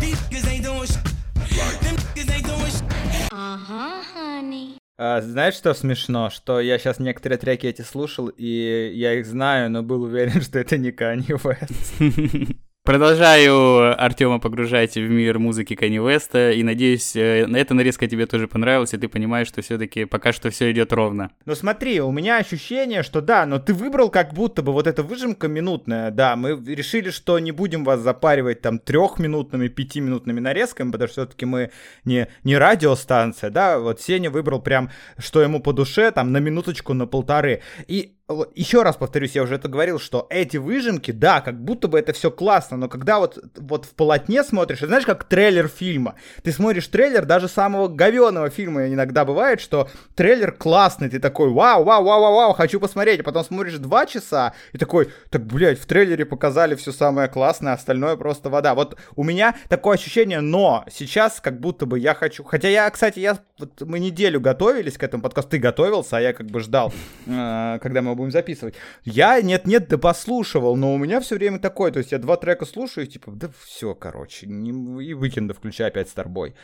[0.00, 1.80] These niggas ain't doing shit.
[1.80, 3.32] Them niggas ain't doing shit.
[3.32, 4.83] Uh huh, honey.
[4.96, 6.30] А, знаешь, что смешно?
[6.30, 10.58] Что я сейчас некоторые треки эти слушал, и я их знаю, но был уверен, что
[10.58, 12.56] это не Kanye West.
[12.84, 18.46] Продолжаю Артема погружать в мир музыки Кани Веста, и надеюсь, э, эта нарезка тебе тоже
[18.46, 21.30] понравилась, и ты понимаешь, что все-таки пока что все идет ровно.
[21.46, 25.02] Ну смотри, у меня ощущение, что да, но ты выбрал как будто бы вот эта
[25.02, 31.08] выжимка минутная, да, мы решили, что не будем вас запаривать там трехминутными, пятиминутными нарезками, потому
[31.08, 31.70] что все-таки мы
[32.04, 36.92] не, не радиостанция, да, вот Сеня выбрал прям, что ему по душе, там на минуточку,
[36.92, 38.18] на полторы, и
[38.54, 42.14] еще раз повторюсь, я уже это говорил, что эти выжимки, да, как будто бы это
[42.14, 46.88] все классно, но когда вот, вот в полотне смотришь, знаешь, как трейлер фильма, ты смотришь
[46.88, 52.22] трейлер даже самого говеного фильма, иногда бывает, что трейлер классный, ты такой, вау, вау, вау,
[52.22, 56.24] вау, вау, хочу посмотреть, а потом смотришь два часа и такой, так, блядь, в трейлере
[56.24, 58.74] показали все самое классное, остальное просто вода.
[58.74, 63.18] Вот у меня такое ощущение, но сейчас как будто бы я хочу, хотя я, кстати,
[63.18, 66.90] я, вот мы неделю готовились к этому подкасту, ты готовился, а я как бы ждал,
[67.26, 68.74] э, когда мы будем записывать.
[69.04, 72.64] Я нет-нет, да послушивал, но у меня все время такое, то есть я два трека
[72.64, 76.54] слушаю, типа, да все, короче, не, и выкинду, включаю опять Старбой.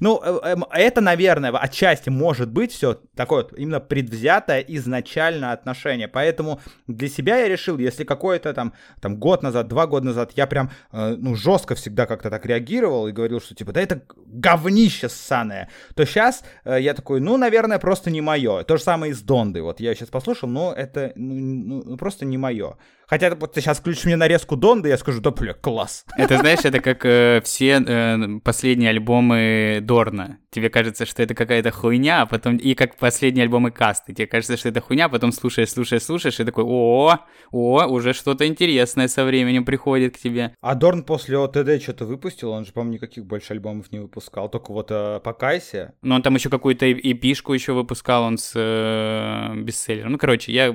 [0.00, 6.08] Ну, э, эм, это, наверное, отчасти может быть все такое вот именно предвзятое изначально отношение,
[6.08, 10.46] поэтому для себя я решил, если какой-то там, там год назад, два года назад я
[10.46, 15.08] прям, э, ну, жестко всегда как-то так реагировал и говорил, что типа, да это говнище
[15.08, 18.62] ссаное, то сейчас э, я такой, ну, наверное, просто не мое.
[18.64, 21.96] То же самое и с Дондой, вот я сейчас послушал, слушал, но это ну, ну,
[21.96, 22.76] просто не мое.
[23.06, 26.04] Хотя вот ты сейчас включишь мне нарезку Донда, я скажу, да, бля, класс.
[26.16, 30.38] Это, знаешь, это как э, все э, последние альбомы Дорна.
[30.50, 32.56] Тебе кажется, что это какая-то хуйня, а потом...
[32.56, 34.12] И как последние альбомы Касты.
[34.12, 37.18] Тебе кажется, что это хуйня, а потом слушаешь, слушаешь, слушаешь, и такой, о,
[37.50, 40.54] о, уже что-то интересное со временем приходит к тебе.
[40.60, 42.50] А Дорн после ОТД что-то выпустил?
[42.50, 45.94] Он же, по-моему, никаких больше альбомов не выпускал, только вот э, «Покайся».
[46.02, 50.12] Ну, он там еще какую-то эпишку еще выпускал, он с э, бестселлером.
[50.12, 50.74] Ну, короче, я...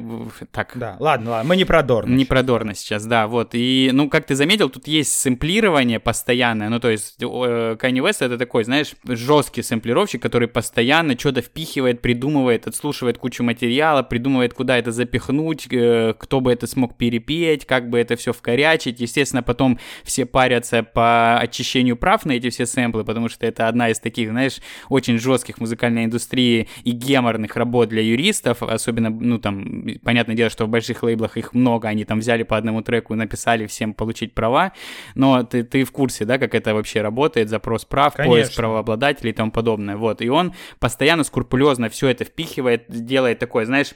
[0.51, 0.71] Так.
[0.75, 2.16] Да, ладно, ладно, мы не про Дорн.
[2.17, 3.49] Не про Дорна сейчас, да, вот.
[3.53, 8.39] И, ну, как ты заметил, тут есть сэмплирование постоянное, ну, то есть Kanye West это
[8.39, 14.91] такой, знаешь, жесткий сэмплировщик, который постоянно что-то впихивает, придумывает, отслушивает кучу материала, придумывает, куда это
[14.91, 18.99] запихнуть, э, кто бы это смог перепеть, как бы это все вкорячить.
[18.99, 23.89] Естественно, потом все парятся по очищению прав на эти все сэмплы, потому что это одна
[23.89, 24.57] из таких, знаешь,
[24.89, 30.65] очень жестких музыкальной индустрии и геморных работ для юристов, особенно, ну, там, понятное дело, что
[30.65, 34.73] в больших лейблах их много, они там взяли по одному треку написали всем получить права,
[35.15, 38.33] но ты, ты в курсе, да, как это вообще работает, запрос прав, Конечно.
[38.33, 43.65] поиск правообладателей и тому подобное, вот, и он постоянно скрупулезно все это впихивает, делает такое,
[43.65, 43.93] знаешь,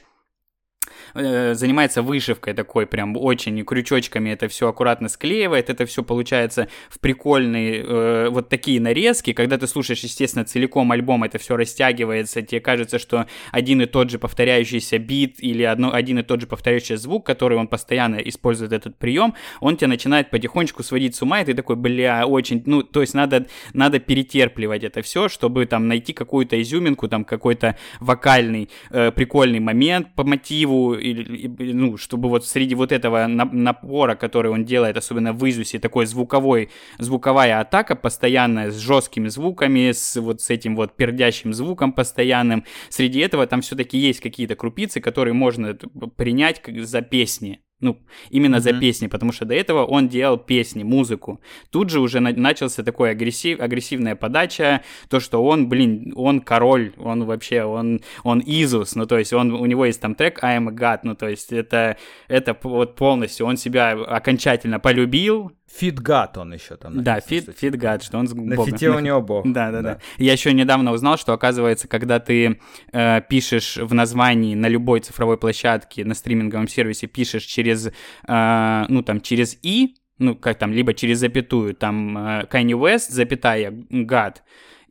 [1.14, 6.98] э, занимается вышивкой такой, прям очень крючочками это все аккуратно склеивает, это все получается в
[7.00, 12.60] прикольные э, вот такие нарезки, когда ты слушаешь, естественно, целиком альбом, это все растягивается, тебе
[12.60, 16.96] кажется, что один и тот же повторяющийся бит или одно, один и тот же повторяющийся
[16.96, 21.44] звук, который он постоянно использует этот прием, он тебя начинает потихонечку сводить с ума, и
[21.44, 26.12] ты такой, бля, очень, ну, то есть надо, надо перетерпливать это все, чтобы там найти
[26.12, 32.74] какую-то изюминку, там какой-то вокальный э, прикольный момент по мотиву, или, ну, чтобы вот среди
[32.74, 38.76] вот этого напора, который он делает, особенно в Изусе, такой звуковой, звуковая атака постоянная, с
[38.76, 44.20] жесткими звуками, с вот с этим вот пердящим звуком постоянным, среди этого там все-таки есть
[44.20, 45.74] какие-то крупицы, которые можно
[46.16, 47.98] принять за песни, ну,
[48.30, 48.60] именно mm-hmm.
[48.60, 51.40] за песни, потому что до этого он делал песни, музыку.
[51.70, 56.92] Тут же уже на- начался такой агрессив, агрессивная подача, то, что он, блин, он король,
[56.96, 60.58] он вообще, он, он Изус, ну, то есть он, у него есть там трек I
[60.58, 61.96] am a God, ну, то есть это,
[62.28, 67.02] это вот полностью, он себя окончательно полюбил, feat God он еще там.
[67.02, 69.50] Да, feat, feat God, что он с На фите у него бог.
[69.50, 69.98] Да, да, да, да.
[70.18, 72.60] Я еще недавно узнал, что оказывается, когда ты
[72.92, 79.02] э, пишешь в названии на любой цифровой площадке, на стриминговом сервисе, пишешь через, э, ну
[79.02, 84.36] там, через и, ну как там, либо через запятую, там э, Kanye West, запятая, God,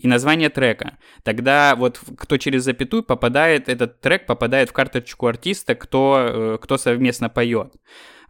[0.02, 0.98] и название трека.
[1.24, 6.78] Тогда вот кто через запятую попадает, этот трек попадает в карточку артиста, кто, э, кто
[6.78, 7.74] совместно поет.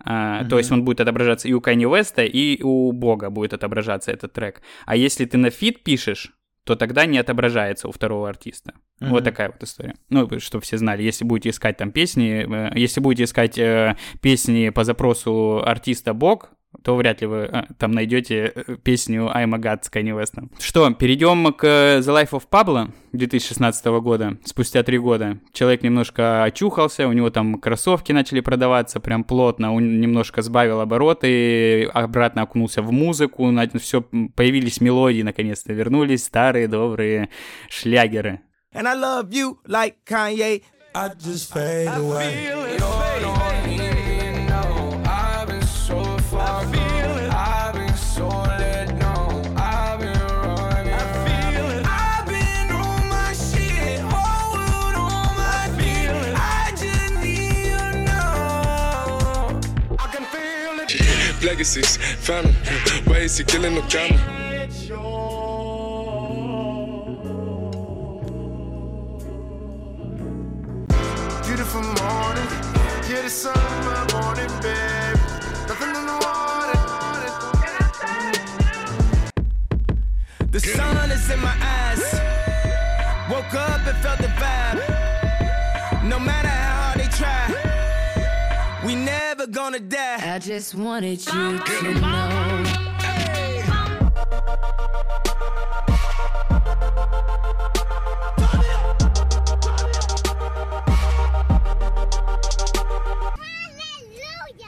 [0.04, 0.48] Uh, mm-hmm.
[0.50, 4.34] То есть он будет отображаться и у Kanye West, и у Бога будет отображаться этот
[4.34, 4.62] трек.
[4.88, 8.74] А если ты на feat пишешь, то тогда не отображается у второго артиста.
[9.00, 9.10] Mm-hmm.
[9.10, 9.96] Вот такая вот история.
[10.10, 14.70] Ну, чтобы все знали, если будете искать там песни, э, если будете искать э, песни
[14.70, 16.52] по запросу артиста Бог,
[16.84, 20.34] то вряд ли вы а, там найдете э, песню I'm a God с Kanye West.
[20.60, 25.40] Что, перейдем к The Life of Pablo 2016 года, спустя три года.
[25.54, 31.86] Человек немножко очухался, у него там кроссовки начали продаваться прям плотно, он немножко сбавил обороты,
[31.86, 34.02] обратно окунулся в музыку, все,
[34.36, 37.30] появились мелодии, наконец-то вернулись старые добрые
[37.70, 38.42] шлягеры.
[38.74, 40.64] And I love you like Kanye.
[40.96, 43.41] I just fade away.
[61.62, 62.56] Legacies, family,
[63.06, 64.18] ways killing no camera.
[71.46, 72.50] Beautiful morning,
[73.08, 73.54] yeah, the sun
[73.86, 75.20] my morning, babe.
[75.68, 76.80] Nothing in the water.
[80.50, 82.04] The sun is in my eyes.
[83.30, 84.21] Woke up and felt
[90.14, 92.64] I just wanted you to know.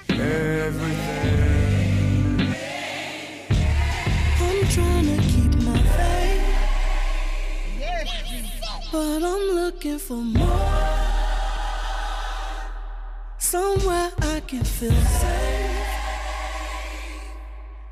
[0.09, 1.35] Everything.
[4.39, 6.45] I'm trying to keep my faith,
[8.93, 11.03] but I'm looking for more.
[13.54, 15.91] Somewhere I can feel safe.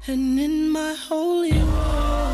[0.08, 2.32] And in my holy war.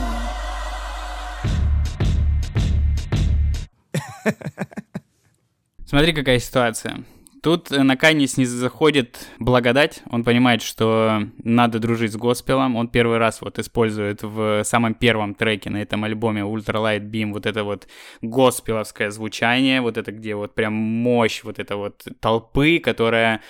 [5.86, 7.04] Смотри, какая ситуация.
[7.48, 13.20] Тут на Канис не заходит благодать, он понимает, что надо дружить с госпелом, он первый
[13.20, 17.88] раз вот использует в самом первом треке на этом альбоме Ultralight Beam вот это вот
[18.22, 23.42] госпеловское звучание, вот это где вот прям мощь вот это вот толпы, которая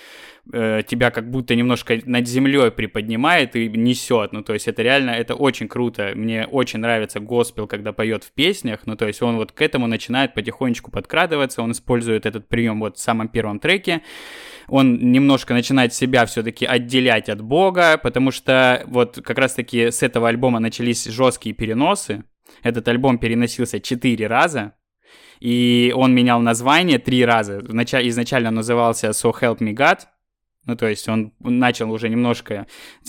[0.52, 4.32] э, тебя как будто немножко над землей приподнимает и несет.
[4.32, 6.12] Ну, то есть это реально, это очень круто.
[6.14, 8.80] Мне очень нравится госпел, когда поет в песнях.
[8.86, 11.62] Ну, то есть он вот к этому начинает потихонечку подкрадываться.
[11.62, 14.02] Он использует этот прием вот в самом первом треке.
[14.68, 20.28] Он немножко начинает себя все-таки отделять от Бога, потому что вот как раз-таки с этого
[20.28, 22.24] альбома начались жесткие переносы.
[22.62, 24.74] Этот альбом переносился четыре раза,
[25.40, 27.60] и он менял название три раза.
[27.60, 30.00] Изначально он назывался So Help Me God,
[30.68, 32.66] Ну, то есть он начал уже немножко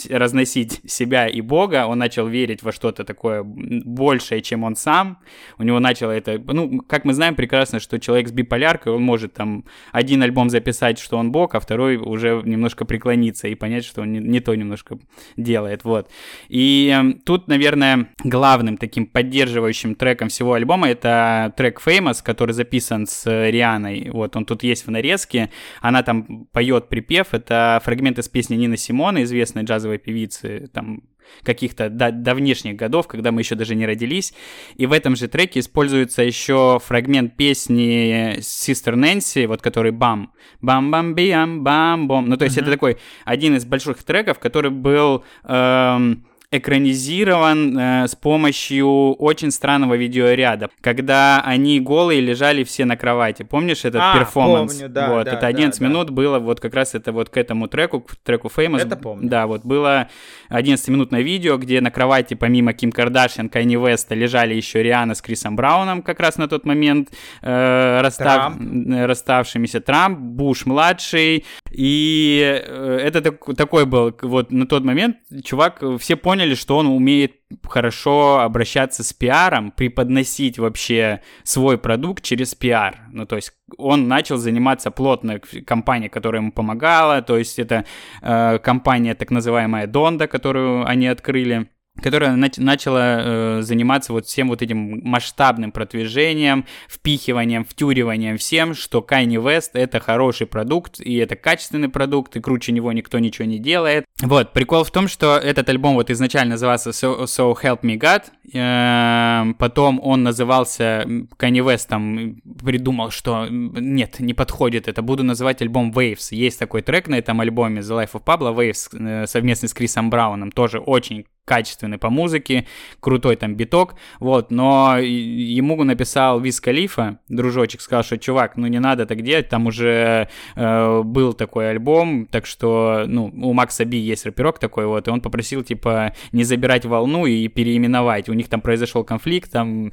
[0.09, 5.19] разносить себя и Бога, он начал верить во что-то такое большее, чем он сам.
[5.57, 6.39] У него начало это...
[6.39, 10.99] Ну, как мы знаем прекрасно, что человек с биполяркой, он может там один альбом записать,
[10.99, 14.55] что он Бог, а второй уже немножко преклониться и понять, что он не, не то
[14.55, 14.97] немножко
[15.35, 16.09] делает, вот.
[16.47, 23.05] И э, тут, наверное, главным таким поддерживающим треком всего альбома это трек Famous, который записан
[23.05, 24.09] с Рианой.
[24.13, 25.49] Вот, он тут есть в нарезке.
[25.81, 31.01] Она там поет припев, это это фрагмент из песни Нины Симона, известной джазовой певицы, там,
[31.43, 34.33] каких-то до, давнешних годов, когда мы еще даже не родились.
[34.75, 40.31] И в этом же треке используется еще фрагмент песни Sister Nancy, вот который бам,
[40.61, 42.29] бам бам биам бам бом.
[42.29, 42.61] Ну, то есть uh-huh.
[42.61, 49.93] это такой один из больших треков, который был эм, экранизирован э, с помощью очень странного
[49.93, 53.43] видеоряда, когда они голые лежали все на кровати.
[53.43, 54.73] Помнишь этот а, перформанс?
[54.73, 56.13] Помню, да, вот, да, это 11 да, минут да.
[56.13, 58.81] было вот как раз это вот к этому треку, к треку Famous.
[58.81, 59.29] Это помню.
[59.29, 60.09] Да, вот было
[60.49, 65.55] 11-минутное видео, где на кровати помимо Ким Кардашьян, Кайни Веста лежали еще Риана с Крисом
[65.55, 67.09] Брауном как раз на тот момент,
[67.43, 68.53] э, расстав...
[68.89, 75.83] расставшимися Трамп, Буш младший, и э, это так, такой был вот на тот момент чувак,
[75.99, 77.33] все поняли, поняли, что он умеет
[77.67, 82.99] хорошо обращаться с пиаром, преподносить вообще свой продукт через пиар.
[83.11, 87.83] Ну, то есть он начал заниматься плотно компанией, которая ему помогала, то есть это
[88.21, 91.67] э, компания так называемая Донда, которую они открыли
[92.01, 93.21] которая начала
[93.59, 99.99] э, заниматься вот всем вот этим масштабным продвижением, впихиванием, втюриванием всем, что Kanye West это
[99.99, 104.05] хороший продукт, и это качественный продукт, и круче него никто ничего не делает.
[104.21, 108.23] Вот, прикол в том, что этот альбом вот изначально назывался So, so Help Me God,
[108.53, 111.03] э, потом он назывался,
[111.37, 116.27] Kanye West там придумал, что нет, не подходит это, буду называть альбом Waves.
[116.31, 120.09] Есть такой трек на этом альбоме The Life of Pablo Waves э, совместно с Крисом
[120.09, 122.65] Брауном, тоже очень качественный по музыке,
[122.99, 128.79] крутой там биток, вот, но ему написал Виз Калифа, дружочек, сказал, что, чувак, ну не
[128.79, 133.97] надо так делать, там уже э, был такой альбом, так что, ну, у Макса Би
[133.97, 138.47] есть рэперок такой вот, и он попросил, типа, не забирать волну и переименовать, у них
[138.47, 139.91] там произошел конфликт, там,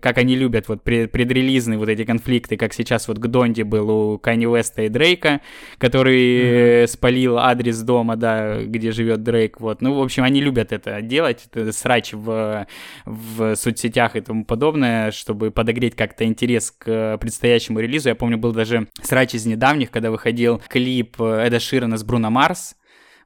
[0.00, 4.18] как они любят, вот, предрелизные вот эти конфликты, как сейчас вот к Донде был у
[4.18, 5.40] Кани Уэста и Дрейка,
[5.78, 6.86] который mm-hmm.
[6.86, 11.00] спалил адрес дома, да, где живет Дрейк, вот, ну, в общем, они любят любят это
[11.02, 12.66] делать, это срач в,
[13.04, 18.10] в соцсетях и тому подобное, чтобы подогреть как-то интерес к предстоящему релизу.
[18.10, 22.76] Я помню, был даже срач из недавних, когда выходил клип Эда Ширана с Бруно Марс,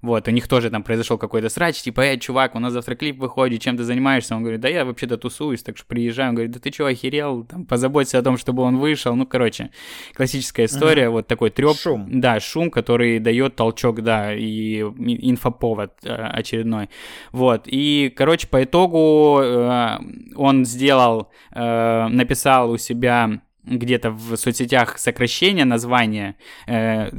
[0.02, 3.18] вот, у них тоже там произошел какой-то срач, типа, эй, чувак, у нас завтра клип
[3.18, 4.36] выходит, чем ты занимаешься?
[4.36, 6.30] Он говорит, да я вообще-то тусуюсь, так что приезжаю.
[6.30, 7.44] Он говорит, да ты что, охерел?
[7.44, 9.14] Там, позаботься о том, чтобы он вышел.
[9.14, 9.70] Ну, короче,
[10.14, 11.10] классическая история, uh-huh.
[11.10, 11.76] вот такой треп.
[11.76, 12.20] Шум.
[12.20, 16.90] Да, шум, который дает толчок, да, и инфоповод э, очередной.
[17.32, 19.98] Вот, и, короче, по итогу э,
[20.36, 26.36] он сделал, э, написал у себя где-то в соцсетях сокращение названия
[26.66, 27.10] э,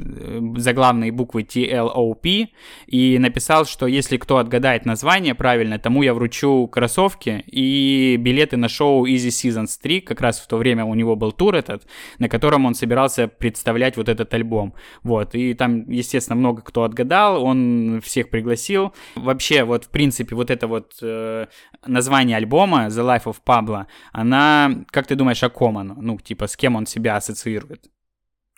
[0.57, 2.47] заглавной буквы TLOP
[2.87, 8.69] и написал, что если кто отгадает название правильно, тому я вручу кроссовки и билеты на
[8.69, 11.87] шоу Easy Seasons 3, как раз в то время у него был тур этот,
[12.19, 14.73] на котором он собирался представлять вот этот альбом.
[15.03, 18.93] Вот, и там, естественно, много кто отгадал, он всех пригласил.
[19.15, 21.47] Вообще, вот, в принципе, вот это вот э,
[21.85, 25.95] название альбома The Life of Pablo, она, как ты думаешь, о ком оно?
[25.99, 27.89] Ну, типа, типа, с кем он себя ассоциирует?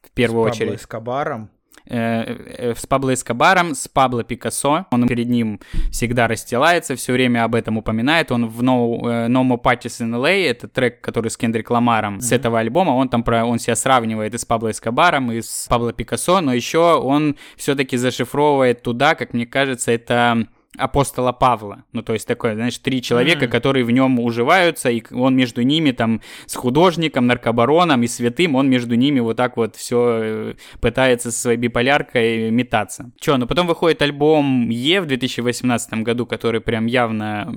[0.04, 0.80] В первую с очередь.
[0.80, 1.50] С Эскобаром?
[1.86, 2.24] Э,
[2.72, 4.86] э, с Пабло Эскобаром, с Пабло Пикассо.
[4.92, 5.60] Он перед ним
[5.92, 8.32] всегда расстилается, все время об этом упоминает.
[8.32, 12.22] Он в No, no More Parties in LA, это трек, который с Кендрик Ламаром, mm-hmm.
[12.22, 15.68] с этого альбома, он там про, он себя сравнивает и с Пабло Эскобаром, и с
[15.70, 20.48] Пабло Пикассо, но еще он все-таки зашифровывает туда, как мне кажется, это
[20.80, 21.84] апостола Павла.
[21.92, 23.50] Ну, то есть такое, знаешь, три человека, mm.
[23.50, 28.70] которые в нем уживаются, и он между ними там с художником, наркобароном и святым, он
[28.70, 33.12] между ними вот так вот все э, пытается со своей биполяркой метаться.
[33.20, 37.54] Че, ну потом выходит альбом Е в 2018 году, который прям явно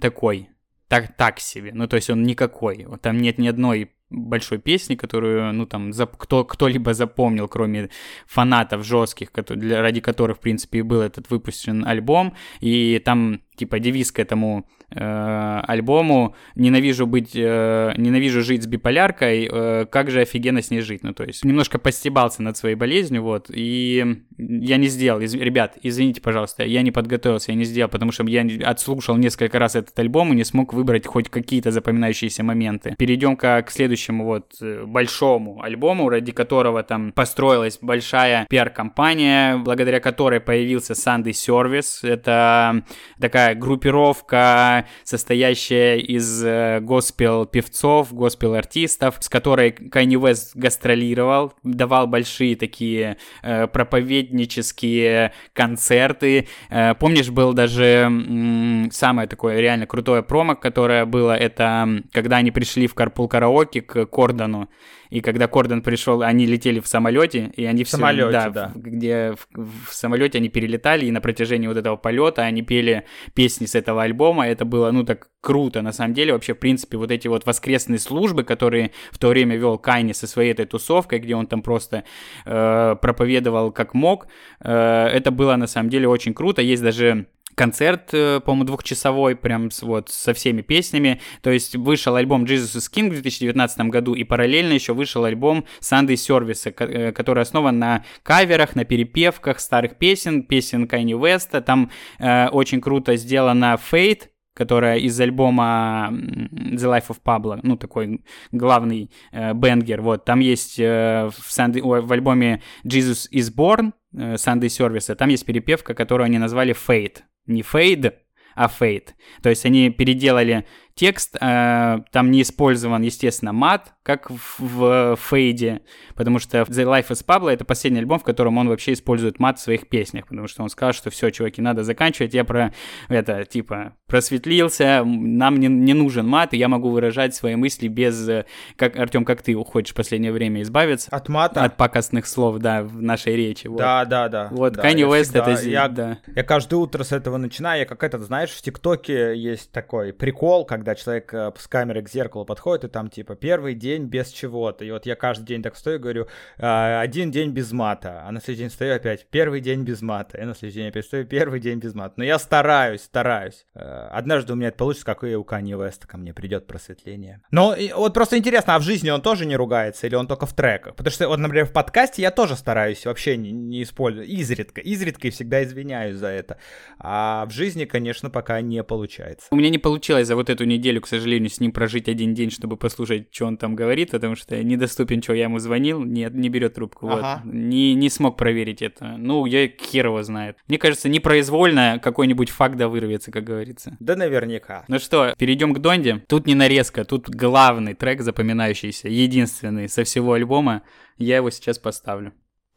[0.00, 0.48] такой,
[0.88, 1.70] так, так себе.
[1.72, 2.86] Ну, то есть он никакой.
[3.00, 7.90] Там нет ни одной большой песни, которую, ну, там, за, кто, кто-либо запомнил, кроме
[8.26, 13.78] фанатов жестких, для, ради которых, в принципе, и был этот выпущен альбом, и там, типа,
[13.78, 20.20] девиз к этому э, альбому «Ненавижу быть, э, ненавижу жить с биполяркой, э, как же
[20.20, 21.02] офигенно с ней жить».
[21.02, 25.78] Ну, то есть, немножко постебался над своей болезнью, вот, и я не сделал, из, ребят,
[25.82, 29.98] извините, пожалуйста, я не подготовился, я не сделал, потому что я отслушал несколько раз этот
[29.98, 32.94] альбом и не смог выбрать хоть какие-то запоминающиеся моменты.
[32.98, 40.00] Перейдем к следующему следующему вот э, большому альбому, ради которого там построилась большая пиар-компания, благодаря
[40.00, 42.06] которой появился Sunday Service.
[42.06, 42.82] Это
[43.20, 53.16] такая группировка, состоящая из э, госпел-певцов, госпел-артистов, с которой Kanye West гастролировал, давал большие такие
[53.42, 56.48] э, проповеднические концерты.
[56.70, 62.50] Э, помнишь, был даже м- самое такое реально крутое промо, которое было, это когда они
[62.50, 64.70] пришли в Карпул Караоке к Кордону,
[65.12, 68.72] и когда Кордон пришел, они летели в самолете, и они в все, самолете, да, да.
[68.74, 73.04] В, где в, в самолете они перелетали, и на протяжении вот этого полета они пели
[73.34, 74.48] песни с этого альбома.
[74.48, 76.32] Это было, ну, так круто, на самом деле.
[76.32, 80.26] Вообще, в принципе, вот эти вот воскресные службы, которые в то время вел Кайни со
[80.26, 82.04] своей этой тусовкой, где он там просто
[82.46, 84.28] э, проповедовал как мог,
[84.60, 86.62] э, это было на самом деле очень круто.
[86.62, 91.20] Есть даже концерт, э, по-моему, двухчасовой, прям с, вот со всеми песнями.
[91.42, 95.64] То есть вышел альбом Jesus is King в 2019 году, и параллельно еще вышел альбом
[95.80, 101.60] Sunday Service, э, который основан на каверах, на перепевках старых песен, песен Кайни Веста.
[101.60, 108.22] Там э, очень круто сделана Fate, которая из альбома The Life of Pablo, ну, такой
[108.50, 114.34] главный э, бенгер, вот, там есть э, в, Sunday, в альбоме Jesus is Born, э,
[114.34, 118.14] Sunday Service, там есть перепевка, которую они назвали Fate, не Fade,
[118.54, 119.10] а Fate.
[119.42, 125.82] То есть они переделали текст, э, там не использован, естественно, мат, как в, в Фейде,
[126.14, 129.58] потому что The Life is Pablo это последний альбом, в котором он вообще использует мат
[129.58, 132.72] в своих песнях, потому что он сказал, что все, чуваки, надо заканчивать, я про
[133.08, 138.28] это, типа, просветлился, нам не, не нужен мат, и я могу выражать свои мысли без,
[138.76, 141.08] как, Артем, как ты уходишь в последнее время избавиться?
[141.10, 141.62] От мата?
[141.62, 143.68] От пакостных слов, да, в нашей речи.
[143.68, 143.78] Вот.
[143.78, 144.48] Да, да, да.
[144.50, 145.52] Вот да, Kanye West это...
[145.62, 146.18] Я, да.
[146.34, 150.64] я каждое утро с этого начинаю, я как этот, знаешь, в ТикТоке есть такой прикол,
[150.82, 154.84] когда человек э, с камерой к зеркалу подходит, и там типа первый день без чего-то.
[154.84, 156.26] И вот я каждый день так стою и говорю,
[156.58, 160.38] «А, один день без мата, а на следующий день стою опять, первый день без мата,
[160.38, 162.14] и на следующий день опять стою, первый день без мата.
[162.16, 163.64] Но я стараюсь, стараюсь.
[163.74, 167.42] Э, однажды у меня это получится, как и у Кани Веста, ко мне придет просветление.
[167.52, 170.52] Но вот просто интересно, а в жизни он тоже не ругается, или он только в
[170.52, 170.96] треках?
[170.96, 175.28] Потому что, вот, например, в подкасте я тоже стараюсь вообще не, не использовать, изредка, изредка
[175.28, 176.58] и всегда извиняюсь за это.
[176.98, 179.46] А в жизни, конечно, пока не получается.
[179.52, 182.50] У меня не получилось за вот эту неделю, к сожалению, с ним прожить один день,
[182.50, 186.48] чтобы послушать, что он там говорит, потому что недоступен, что я ему звонил, нет, не
[186.48, 187.08] берет трубку.
[187.08, 187.42] Ага.
[187.44, 187.52] Вот.
[187.52, 189.16] Не, не смог проверить это.
[189.18, 190.56] Ну, я хер его знает.
[190.68, 193.96] Мне кажется, непроизвольно какой-нибудь факт да вырвется, как говорится.
[194.00, 194.84] Да наверняка.
[194.88, 196.24] Ну что, перейдем к Донде.
[196.28, 200.82] Тут не нарезка, тут главный трек запоминающийся, единственный со всего альбома.
[201.18, 202.32] Я его сейчас поставлю.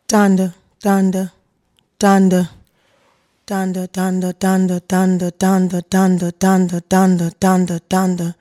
[0.08, 1.32] Донда, Донда,
[2.00, 2.50] Донда.
[3.48, 8.36] Донда, Донда, Донда, Донда, Донда, Донда, Донда, Донда, Донда, Донда.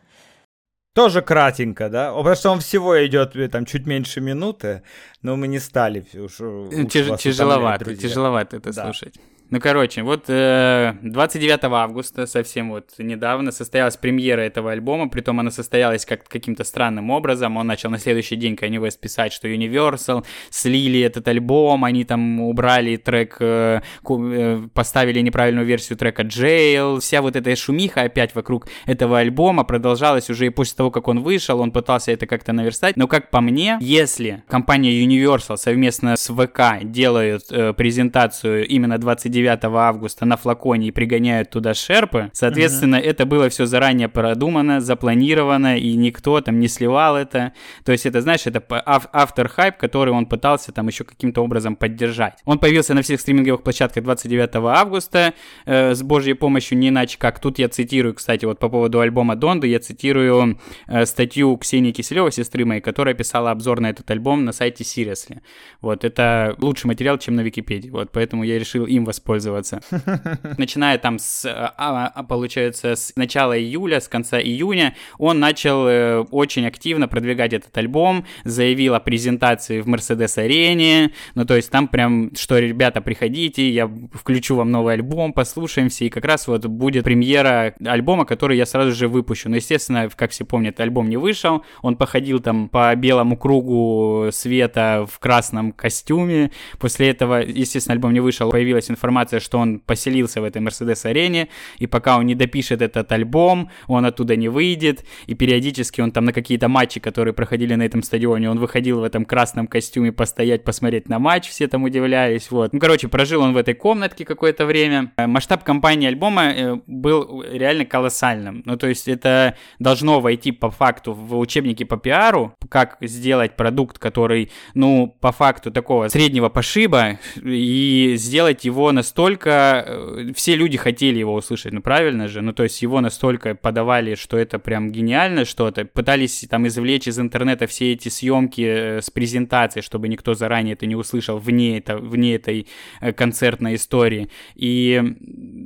[0.95, 2.13] Тоже кратенько, да?
[2.13, 4.83] Потому что он всего идет э, там чуть меньше минуты,
[5.23, 8.85] но мы не стали уж, уж Тяж, тяжеловато, тяжеловато это да.
[8.85, 9.15] слушать.
[9.51, 15.51] Ну, короче, вот э, 29 августа, совсем вот недавно, состоялась премьера этого альбома, притом она
[15.51, 17.59] состоялась как каким-то странным образом.
[17.59, 22.41] Он начал на следующий день Kanye West писать, что Universal слили этот альбом, они там
[22.41, 27.01] убрали трек, э, э, поставили неправильную версию трека Jail.
[27.01, 31.23] Вся вот эта шумиха опять вокруг этого альбома продолжалась уже и после того, как он
[31.23, 32.97] вышел, он пытался это как-то наверстать.
[32.97, 39.34] Но как по мне, если компания Universal совместно с ВК делают э, презентацию именно 29
[39.35, 42.31] 9 августа на флаконе и пригоняют туда шерпы.
[42.33, 43.07] Соответственно, угу.
[43.07, 47.53] это было все заранее продумано, запланировано, и никто там не сливал это.
[47.85, 52.39] То есть это, знаешь, это автор хайп, который он пытался там еще каким-то образом поддержать.
[52.45, 55.35] Он появился на всех стриминговых площадках 29 августа
[55.67, 57.41] э, с божьей помощью, не иначе как.
[57.41, 62.31] Тут я цитирую, кстати, вот по поводу альбома Донды, я цитирую э, статью Ксении Киселевой,
[62.31, 65.41] сестры моей, которая писала обзор на этот альбом на сайте Seriously.
[65.81, 67.91] Вот, это лучший материал, чем на Википедии.
[67.91, 69.81] Вот, поэтому я решил им воспользоваться пользоваться.
[70.59, 76.21] Начиная там с, а, а, получается, с начала июля, с конца июня, он начал э,
[76.31, 82.35] очень активно продвигать этот альбом, заявил о презентации в Мерседес-арене, ну, то есть там прям,
[82.37, 87.75] что, ребята, приходите, я включу вам новый альбом, послушаемся, и как раз вот будет премьера
[87.85, 89.49] альбома, который я сразу же выпущу.
[89.49, 95.07] Но, естественно, как все помнят, альбом не вышел, он походил там по белому кругу света
[95.11, 100.41] в красном костюме, после этого, естественно, альбом не вышел, появилась информация информация, что он поселился
[100.41, 101.49] в этой Мерседес-арене,
[101.79, 106.25] и пока он не допишет этот альбом, он оттуда не выйдет, и периодически он там
[106.25, 110.65] на какие-то матчи, которые проходили на этом стадионе, он выходил в этом красном костюме постоять,
[110.65, 112.73] посмотреть на матч, все там удивлялись, вот.
[112.73, 115.13] Ну, короче, прожил он в этой комнатке какое-то время.
[115.17, 118.63] Э, масштаб компании альбома э, был реально колоссальным.
[118.67, 123.99] Ну, то есть это должно войти по факту в учебники по пиару, как сделать продукт,
[123.99, 129.85] который, ну, по факту такого среднего пошиба, и сделать его настолько...
[129.87, 132.41] Э, все люди хотели его услышать, ну, правильно же?
[132.41, 135.85] Ну, то есть его настолько подавали, что это прям гениально что-то.
[135.85, 140.97] Пытались там извлечь из интернета все эти съемки с презентацией, чтобы никто заранее это не
[140.97, 142.67] услышал вне, это, вне этой
[143.15, 144.31] концертной истории.
[144.55, 145.03] И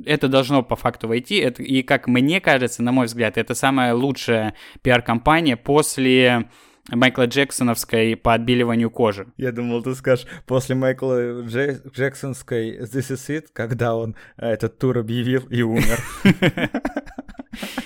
[0.05, 1.47] это должно по факту войти.
[1.59, 6.49] И как мне кажется, на мой взгляд, это самая лучшая пиар-компания после
[6.91, 9.27] Майкла Джексоновской по отбеливанию кожи.
[9.37, 14.77] Я думал, ты скажешь, после Майкла Джек- Джексонской This Is It, когда он э, этот
[14.77, 15.99] тур объявил и умер.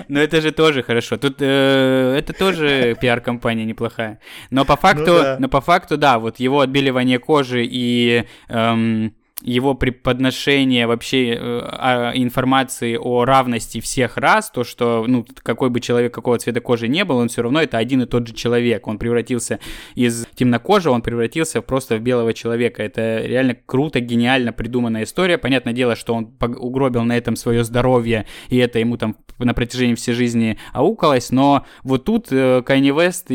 [0.08, 1.18] Но это же тоже хорошо.
[1.18, 4.20] Тут э, это тоже пиар-компания неплохая.
[4.49, 5.38] Но по факту, ну, да.
[5.39, 9.14] но по факту, да, вот его отбеливание кожи и эм,
[9.44, 16.14] его преподношение вообще э, информации о равности всех рас, то, что, ну, какой бы человек
[16.14, 18.88] какого цвета кожи не был, он все равно это один и тот же человек.
[18.88, 19.60] Он превратился
[19.95, 22.82] из темнокожего, он превратился просто в белого человека.
[22.84, 25.38] Это реально круто, гениально придуманная история.
[25.38, 29.95] Понятное дело, что он угробил на этом свое здоровье, и это ему там на протяжении
[29.95, 33.30] всей жизни аукалось, но вот тут Кайни э, Вест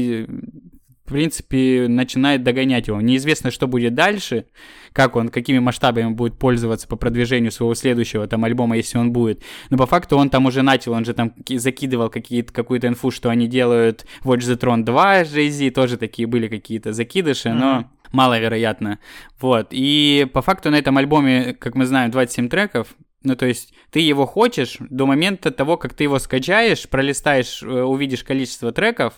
[1.09, 3.01] в принципе, начинает догонять его.
[3.01, 4.44] Неизвестно, что будет дальше,
[4.93, 9.43] как он, какими масштабами будет пользоваться по продвижению своего следующего там альбома, если он будет.
[9.70, 13.30] Но по факту он там уже начал, он же там закидывал какие-то, какую-то инфу, что
[13.30, 17.55] они делают Watch the Throne 2 с Jay-Z, тоже такие были какие-то закидыши, mm-hmm.
[17.55, 18.98] но маловероятно.
[19.40, 19.68] Вот.
[19.70, 22.89] И по факту на этом альбоме, как мы знаем, 27 треков,
[23.22, 27.66] ну, то есть ты его хочешь до момента того, как ты его скачаешь, пролистаешь, э,
[27.66, 29.14] увидишь количество треков,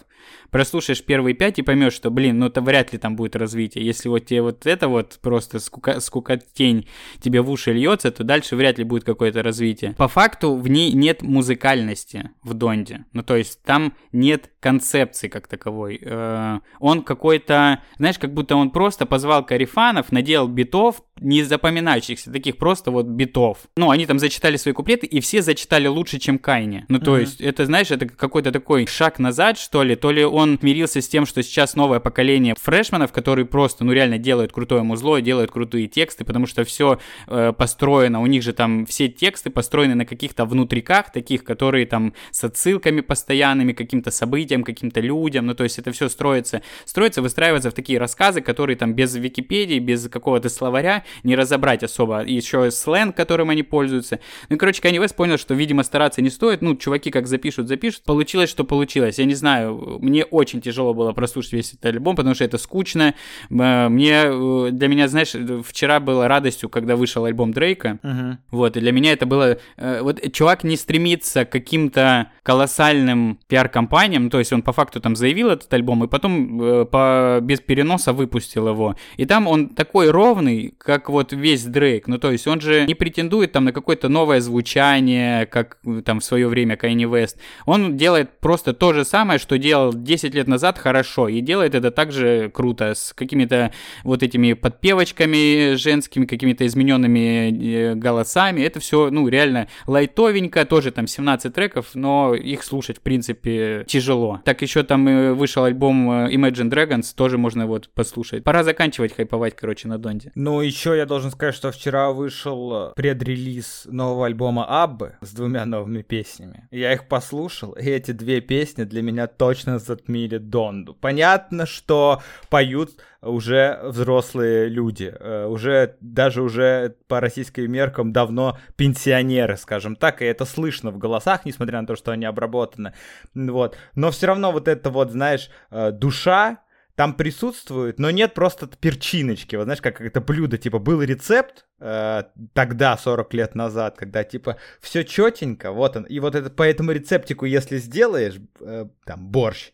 [0.50, 3.84] прослушаешь первые пять и поймешь, что, блин, ну это вряд ли там будет развитие.
[3.84, 6.88] Если вот тебе вот это вот просто скука, скукотень
[7.20, 9.94] тебе в уши льется, то дальше вряд ли будет какое-то развитие.
[9.94, 13.06] По факту в ней нет музыкальности в Донде.
[13.12, 16.00] Ну, то есть там нет концепции как таковой.
[16.02, 22.56] Э, он какой-то, знаешь, как будто он просто позвал карифанов, наделал битов, не запоминающихся, таких
[22.56, 23.58] просто вот битов.
[23.76, 26.86] Ну, они там зачитали свои куплеты, и все зачитали лучше, чем Кайни.
[26.88, 27.20] Ну, то mm-hmm.
[27.20, 31.08] есть, это, знаешь, это какой-то такой шаг назад, что ли, то ли он мирился с
[31.08, 35.88] тем, что сейчас новое поколение фрешманов, которые просто, ну, реально делают крутое музло, делают крутые
[35.88, 40.44] тексты, потому что все э, построено, у них же там все тексты построены на каких-то
[40.44, 45.92] внутриках, таких, которые там с отсылками постоянными, каким-то событиям, каким-то людям, ну, то есть это
[45.92, 51.36] все строится, строится, выстраивается в такие рассказы, которые там без Википедии, без какого-то словаря не
[51.36, 52.22] разобрать особо.
[52.22, 54.20] Еще сленг, которым они пользуются.
[54.48, 56.62] Ну, короче, Kanye West понял, что, видимо, стараться не стоит.
[56.62, 58.04] Ну, чуваки как запишут, запишут.
[58.04, 59.18] Получилось, что получилось.
[59.18, 63.14] Я не знаю, мне очень тяжело было прослушать весь этот альбом, потому что это скучно.
[63.48, 65.34] Мне, э, для меня, знаешь,
[65.64, 67.98] вчера было радостью, когда вышел альбом Дрейка.
[68.02, 68.36] Uh-huh.
[68.50, 69.58] Вот, и для меня это было...
[69.76, 75.16] Э, вот чувак не стремится к каким-то колоссальным пиар-компаниям, то есть он по факту там
[75.16, 78.96] заявил этот альбом, и потом э, по, без переноса выпустил его.
[79.16, 82.06] И там он такой ровный, как вот весь Дрейк.
[82.08, 86.24] Ну, то есть он же не претендует там на какое-то новое звучание, как там в
[86.24, 87.38] свое время Кайни Вест.
[87.66, 91.90] Он делает просто то же самое, что делал 10 лет назад хорошо, и делает это
[91.90, 93.72] также круто, с какими-то
[94.04, 98.60] вот этими подпевочками женскими, какими-то измененными э, голосами.
[98.62, 104.40] Это все, ну, реально лайтовенько, тоже там 17 треков, но их слушать, в принципе, тяжело.
[104.44, 108.44] Так еще там э, вышел альбом э, Imagine Dragons, тоже можно вот послушать.
[108.44, 110.32] Пора заканчивать хайповать, короче, на Донде.
[110.34, 116.02] Ну, еще я должен сказать, что вчера вышел предрелиз нового альбома Аббы с двумя новыми
[116.02, 116.68] песнями.
[116.70, 120.94] Я их послушал, и эти две песни для меня точно затмили Донду.
[120.94, 129.56] Понятно, что поют уже взрослые люди, э, уже даже уже по российским меркам давно пенсионеры,
[129.56, 132.94] скажем так, и это слышно в голосах, несмотря на то, что они обработаны,
[133.34, 133.76] вот.
[133.94, 136.58] Но все равно вот это вот, знаешь, э, душа
[137.00, 139.56] там присутствует, но нет просто перчиночки.
[139.56, 144.58] Вот знаешь, как это блюдо, типа, был рецепт э, тогда, 40 лет назад, когда, типа,
[144.82, 146.02] все четенько, вот он.
[146.04, 149.70] И вот это по этому рецептику, если сделаешь, э, там, борщ,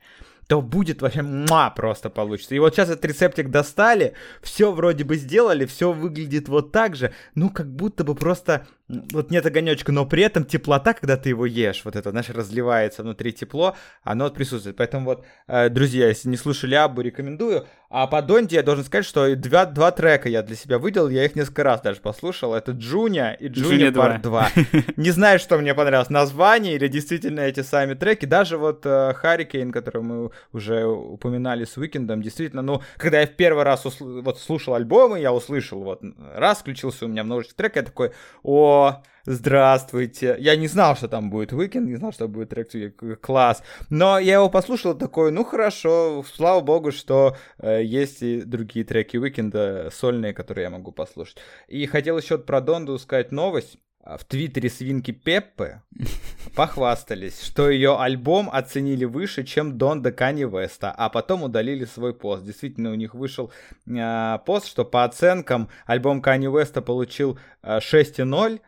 [0.47, 2.55] то будет вообще ма просто получится.
[2.55, 7.13] И вот сейчас этот рецептик достали, все вроде бы сделали, все выглядит вот так же,
[7.35, 11.45] ну как будто бы просто вот нет огонечка, но при этом теплота, когда ты его
[11.45, 14.77] ешь, вот это, знаешь, разливается внутри тепло, оно присутствует.
[14.77, 17.67] Поэтому вот, э, друзья, если не слушали Абу, рекомендую.
[17.89, 21.25] А по Донде я должен сказать, что два, два трека я для себя выделил, я
[21.25, 22.55] их несколько раз даже послушал.
[22.55, 24.49] Это Джуня и Джуня Part 2.
[24.97, 28.27] Не знаю, что мне понравилось, название или действительно эти сами треки.
[28.27, 33.63] Даже вот Харрикейн, который мы уже упоминали с Уикендом, действительно, ну, когда я в первый
[33.63, 36.03] раз вот слушал альбомы, я услышал, вот,
[36.35, 38.76] раз включился у меня множество треков, я такой, о,
[39.27, 40.37] здравствуйте.
[40.39, 42.71] Я не знал, что там будет Weekend, не знал, что будет трек
[43.21, 43.63] класс.
[43.91, 49.17] Но я его послушал такой, ну хорошо, слава богу, что э, есть и другие треки
[49.17, 51.39] Weekend сольные, которые я могу послушать.
[51.69, 53.79] И хотел еще про Донду сказать новость.
[54.07, 55.83] В твиттере свинки Пеппы
[56.55, 62.45] похвастались, что ее альбом оценили выше, чем Донда Кани Веста, а потом удалили свой пост.
[62.45, 63.51] Действительно, у них вышел
[63.87, 68.61] э, пост, что по оценкам альбом Кани Веста получил э, 6,0,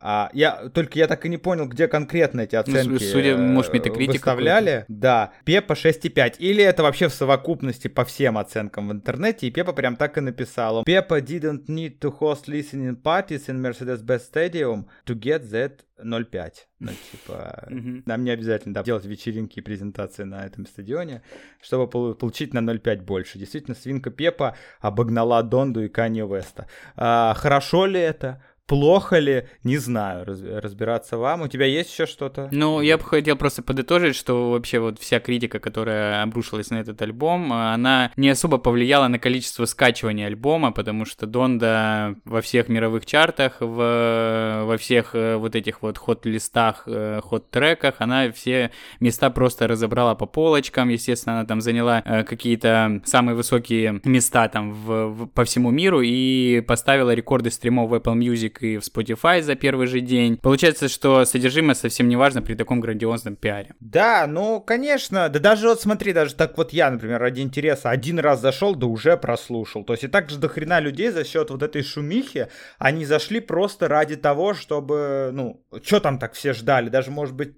[0.00, 3.36] а, я только я так и не понял, где конкретно эти ну, оценки ну, судя,
[3.36, 4.84] может, метакритик выставляли.
[4.88, 6.36] Да, Пепа 6,5.
[6.38, 10.20] Или это вообще в совокупности по всем оценкам в интернете, и Пепа прям так и
[10.20, 10.84] написал.
[10.84, 16.52] Пепа didn't need to host listening parties in Mercedes-Benz Stadium to get that 0,5.
[16.78, 17.68] Ну, типа,
[18.06, 21.22] нам не обязательно да, делать вечеринки и презентации на этом стадионе,
[21.60, 23.38] чтобы получить на 0,5 больше.
[23.38, 26.66] Действительно, свинка Пепа обогнала Донду и Канье Веста.
[26.96, 28.42] А, хорошо ли это?
[28.70, 31.42] Плохо ли, не знаю, разбираться вам.
[31.42, 32.48] У тебя есть еще что-то?
[32.52, 37.02] Ну, я бы хотел просто подытожить, что вообще вот вся критика, которая обрушилась на этот
[37.02, 43.06] альбом, она не особо повлияла на количество скачивания альбома, потому что Донда во всех мировых
[43.06, 48.70] чартах, в, во всех э, вот этих вот ход-листах, э, ход-треках, она все
[49.00, 54.72] места просто разобрала по полочкам, естественно, она там заняла э, какие-то самые высокие места там
[54.74, 59.42] в, в, по всему миру и поставила рекорды стримов в Apple Music и в Spotify
[59.42, 60.36] за первый же день.
[60.36, 63.74] Получается, что содержимое совсем не важно при таком грандиозном пиаре.
[63.80, 65.28] Да, ну, конечно.
[65.28, 68.86] Да даже вот смотри, даже так вот я, например, ради интереса один раз зашел, да
[68.86, 69.84] уже прослушал.
[69.84, 73.40] То есть и так же до хрена людей за счет вот этой шумихи, они зашли
[73.40, 76.88] просто ради того, чтобы, ну, что там так все ждали?
[76.88, 77.54] Даже, может быть,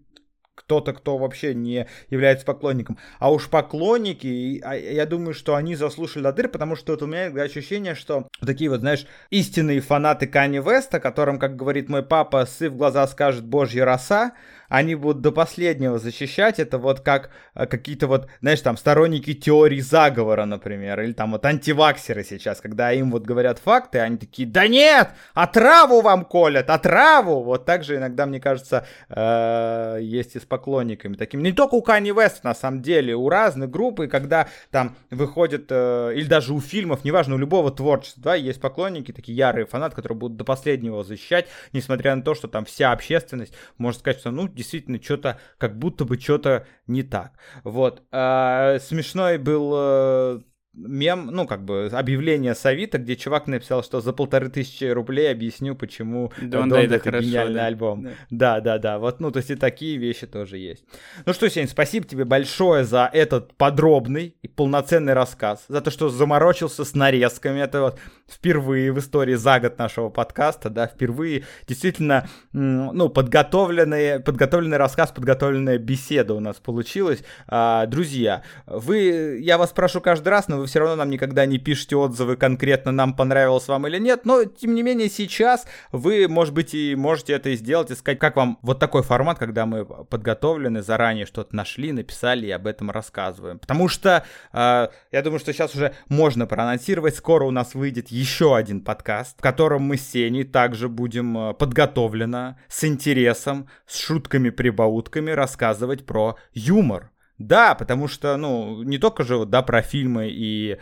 [0.55, 2.99] кто-то, кто вообще не является поклонником.
[3.19, 7.27] А уж поклонники, а, я думаю, что они заслушали дыр, потому что вот у меня
[7.43, 12.69] ощущение, что такие вот, знаешь, истинные фанаты Кани Веста, которым, как говорит мой папа, сы
[12.69, 14.33] в глаза скажет божья роса,
[14.73, 19.81] они будут до последнего защищать это вот как э, какие-то вот, знаешь, там сторонники теории
[19.81, 24.67] заговора, например, или там вот антиваксеры сейчас, когда им вот говорят факты, они такие, да
[24.67, 27.43] нет, отраву вам колят, отраву!
[27.43, 31.43] Вот так же иногда, мне кажется, э, есть и с поклонниками такими.
[31.43, 35.67] Не только у Кани Вест, на самом деле, у разных групп, и когда там выходят,
[35.69, 39.97] э, или даже у фильмов, неважно, у любого творчества, да, есть поклонники, такие ярые фанаты,
[39.97, 44.31] которые будут до последнего защищать, несмотря на то, что там вся общественность может сказать, что,
[44.31, 47.33] ну, действительно что-то, как будто бы что-то не так.
[47.65, 48.03] Вот.
[48.11, 50.41] А, смешной был э,
[50.75, 55.31] мем, ну, как бы, объявление с Авито, где чувак написал, что за полторы тысячи рублей
[55.31, 57.67] объясню, почему Don't Don't это хорошо, гениальный да.
[57.67, 58.03] альбом.
[58.03, 58.11] Да.
[58.31, 58.99] да, да, да.
[58.99, 60.85] Вот, ну, то есть и такие вещи тоже есть.
[61.27, 66.09] Ну что, Сень, спасибо тебе большое за этот подробный и полноценный рассказ, за то, что
[66.09, 67.61] заморочился с нарезками.
[67.61, 74.79] Это вот впервые в истории за год нашего подкаста, да, впервые действительно, ну, подготовленный, подготовленный
[74.79, 77.23] рассказ, подготовленная беседа у нас получилась.
[77.47, 81.59] А, друзья, вы, я вас прошу каждый раз, но вы все равно нам никогда не
[81.59, 86.55] пишете отзывы конкретно, нам понравилось вам или нет, но, тем не менее, сейчас вы, может
[86.55, 89.85] быть, и можете это и сделать, и сказать, как вам вот такой формат, когда мы
[89.85, 93.59] подготовлены, заранее что-то нашли, написали и об этом рассказываем.
[93.59, 98.57] Потому что, э, я думаю, что сейчас уже можно проанонсировать, скоро у нас выйдет еще
[98.57, 105.31] один подкаст, в котором мы с Сеней также будем э, подготовлено, с интересом, с шутками-прибаутками
[105.33, 107.11] рассказывать про юмор.
[107.39, 110.79] Да, потому что, ну, не только же, да, про фильмы и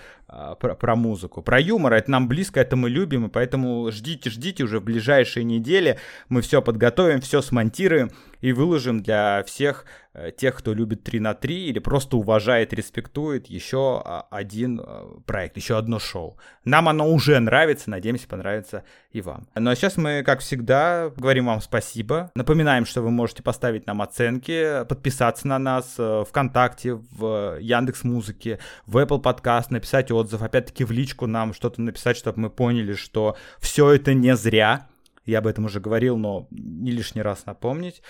[0.61, 4.65] про, про музыку, про юмор, это нам близко, это мы любим, и поэтому ждите, ждите
[4.65, 5.99] уже в ближайшие недели,
[6.29, 9.85] мы все подготовим, все смонтируем и выложим для всех
[10.15, 15.05] э, тех, кто любит 3 на 3 или просто уважает, респектует еще а, один э,
[15.27, 16.39] проект, еще одно шоу.
[16.65, 19.47] Нам оно уже нравится, надеемся, понравится и вам.
[19.55, 22.31] Ну а сейчас мы, как всегда, говорим вам спасибо.
[22.35, 28.59] Напоминаем, что вы можете поставить нам оценки, подписаться на нас э, ВКонтакте, в Яндекс Музыке,
[28.87, 33.37] в Apple Podcast, написать отзыв, опять-таки в личку нам что-то написать, чтобы мы поняли, что
[33.59, 34.89] все это не зря.
[35.25, 38.03] Я об этом уже говорил, но не лишний раз напомнить.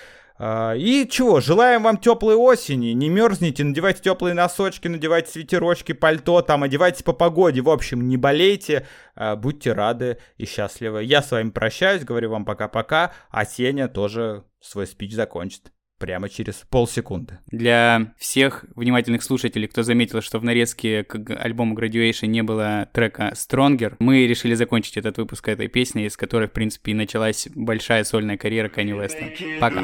[0.43, 6.41] А, и чего, желаем вам теплой осени, не мерзните, надевайте теплые носочки, надевайте свитерочки, пальто,
[6.41, 11.05] там, одевайтесь по погоде, в общем, не болейте, а, будьте рады и счастливы.
[11.05, 16.65] Я с вами прощаюсь, говорю вам пока-пока, а Сеня тоже свой спич закончит прямо через
[16.69, 17.39] полсекунды.
[17.53, 23.33] Для всех внимательных слушателей, кто заметил, что в нарезке к альбому Graduation не было трека
[23.35, 28.03] Stronger, мы решили закончить этот выпуск этой песней, из которой, в принципе, и началась большая
[28.05, 29.27] сольная карьера Кани Веста.
[29.61, 29.81] Пока.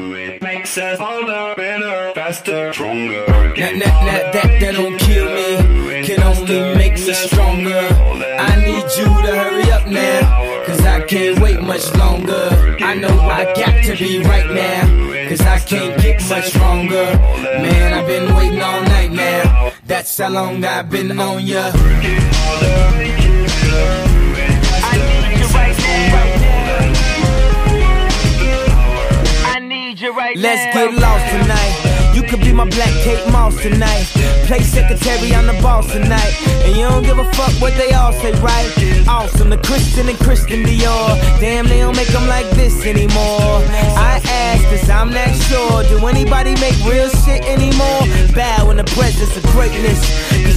[10.67, 12.49] Cause I can't wait much longer.
[12.81, 15.29] I know I got to be right now.
[15.29, 17.05] Cause I can't get much stronger.
[17.63, 19.71] Man, I've been waiting all night now.
[19.85, 21.71] That's how long I've been on ya.
[24.83, 26.75] I need your right thing right now.
[29.55, 30.35] I need your right.
[30.35, 31.86] Let's get lost tonight.
[32.17, 34.05] You could be my black Kate Moss tonight.
[34.47, 36.33] Play secretary on the boss tonight.
[36.65, 38.73] And you don't give a fuck what they all say, right?
[39.07, 41.13] Awesome, the Christian and Christian Dior.
[41.39, 43.61] Damn, they don't make them like this anymore.
[43.93, 45.83] I ask, cause I'm not sure.
[45.83, 48.01] Do anybody make real shit anymore?
[48.33, 50.01] Bow in the presence of greatness.
[50.43, 50.56] Cause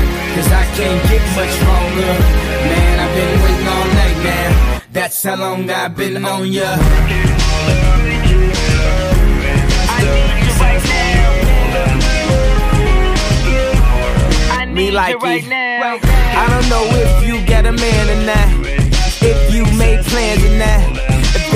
[0.35, 2.13] cause I can't get much stronger.
[2.69, 6.77] Man, I've been waiting all night now, that's how long I've been on ya.
[14.73, 15.21] me like it.
[15.21, 15.99] Right now.
[16.01, 18.67] I don't know if you got a man or not.
[19.21, 21.10] If you made plans or not.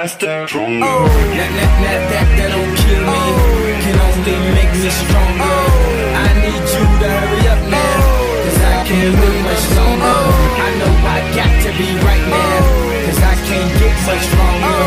[0.00, 0.80] Faster, stronger.
[0.80, 1.04] Oh,
[1.36, 3.20] that, that, that, that, that don't kill me.
[3.20, 3.84] Oh.
[3.84, 5.44] Can only make me stronger.
[5.44, 8.00] Oh need you to hurry up now.
[8.00, 8.40] Oh.
[8.40, 10.08] Cause I can't wait much longer.
[10.08, 10.64] Oh.
[10.64, 12.64] I know I got to be right now.
[12.64, 12.96] Oh.
[13.12, 14.80] Cause I can't get much stronger.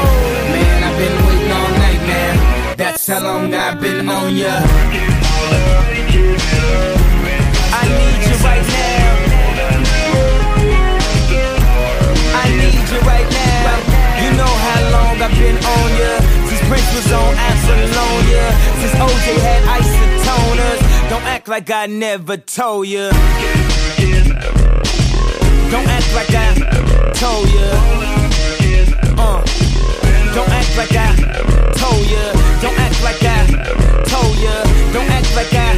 [0.50, 2.74] Man, I've been waiting all night now.
[2.74, 4.66] That's how long I've been on ya.
[7.70, 9.03] I need you right now.
[17.70, 18.46] On Apollonia.
[18.80, 21.10] Since OJ had isotoners.
[21.10, 23.10] Don't act like I never told you.
[25.72, 26.54] Don't act like I
[27.14, 27.70] told you.
[29.18, 29.42] Uh.
[30.36, 31.14] Don't act like I
[31.78, 32.26] told you.
[32.62, 33.46] Don't act like I
[34.06, 34.58] told you.
[34.94, 35.78] Don't act like I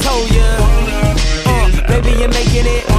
[0.00, 0.50] told you.
[1.46, 2.85] Uh, baby, you're making it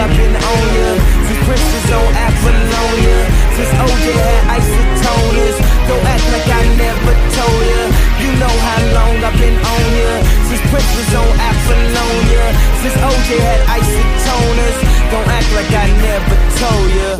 [0.00, 0.96] I've been on ya.
[1.28, 3.20] Since Prince was on Apollonia.
[3.52, 5.56] Since OJ had isotoners.
[5.88, 7.82] Don't act like I never told ya.
[8.24, 10.12] You know how long I've been on ya.
[10.48, 12.44] Since Prince was on Apollonia.
[12.80, 14.78] Since OJ had isotoners.
[15.12, 17.16] Don't act like I never told ya.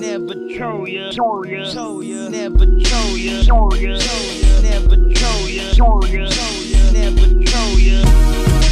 [0.00, 1.10] Never told ya.
[2.32, 3.92] Never told ya.
[4.64, 5.68] Never told ya.
[6.96, 8.67] Never told ya.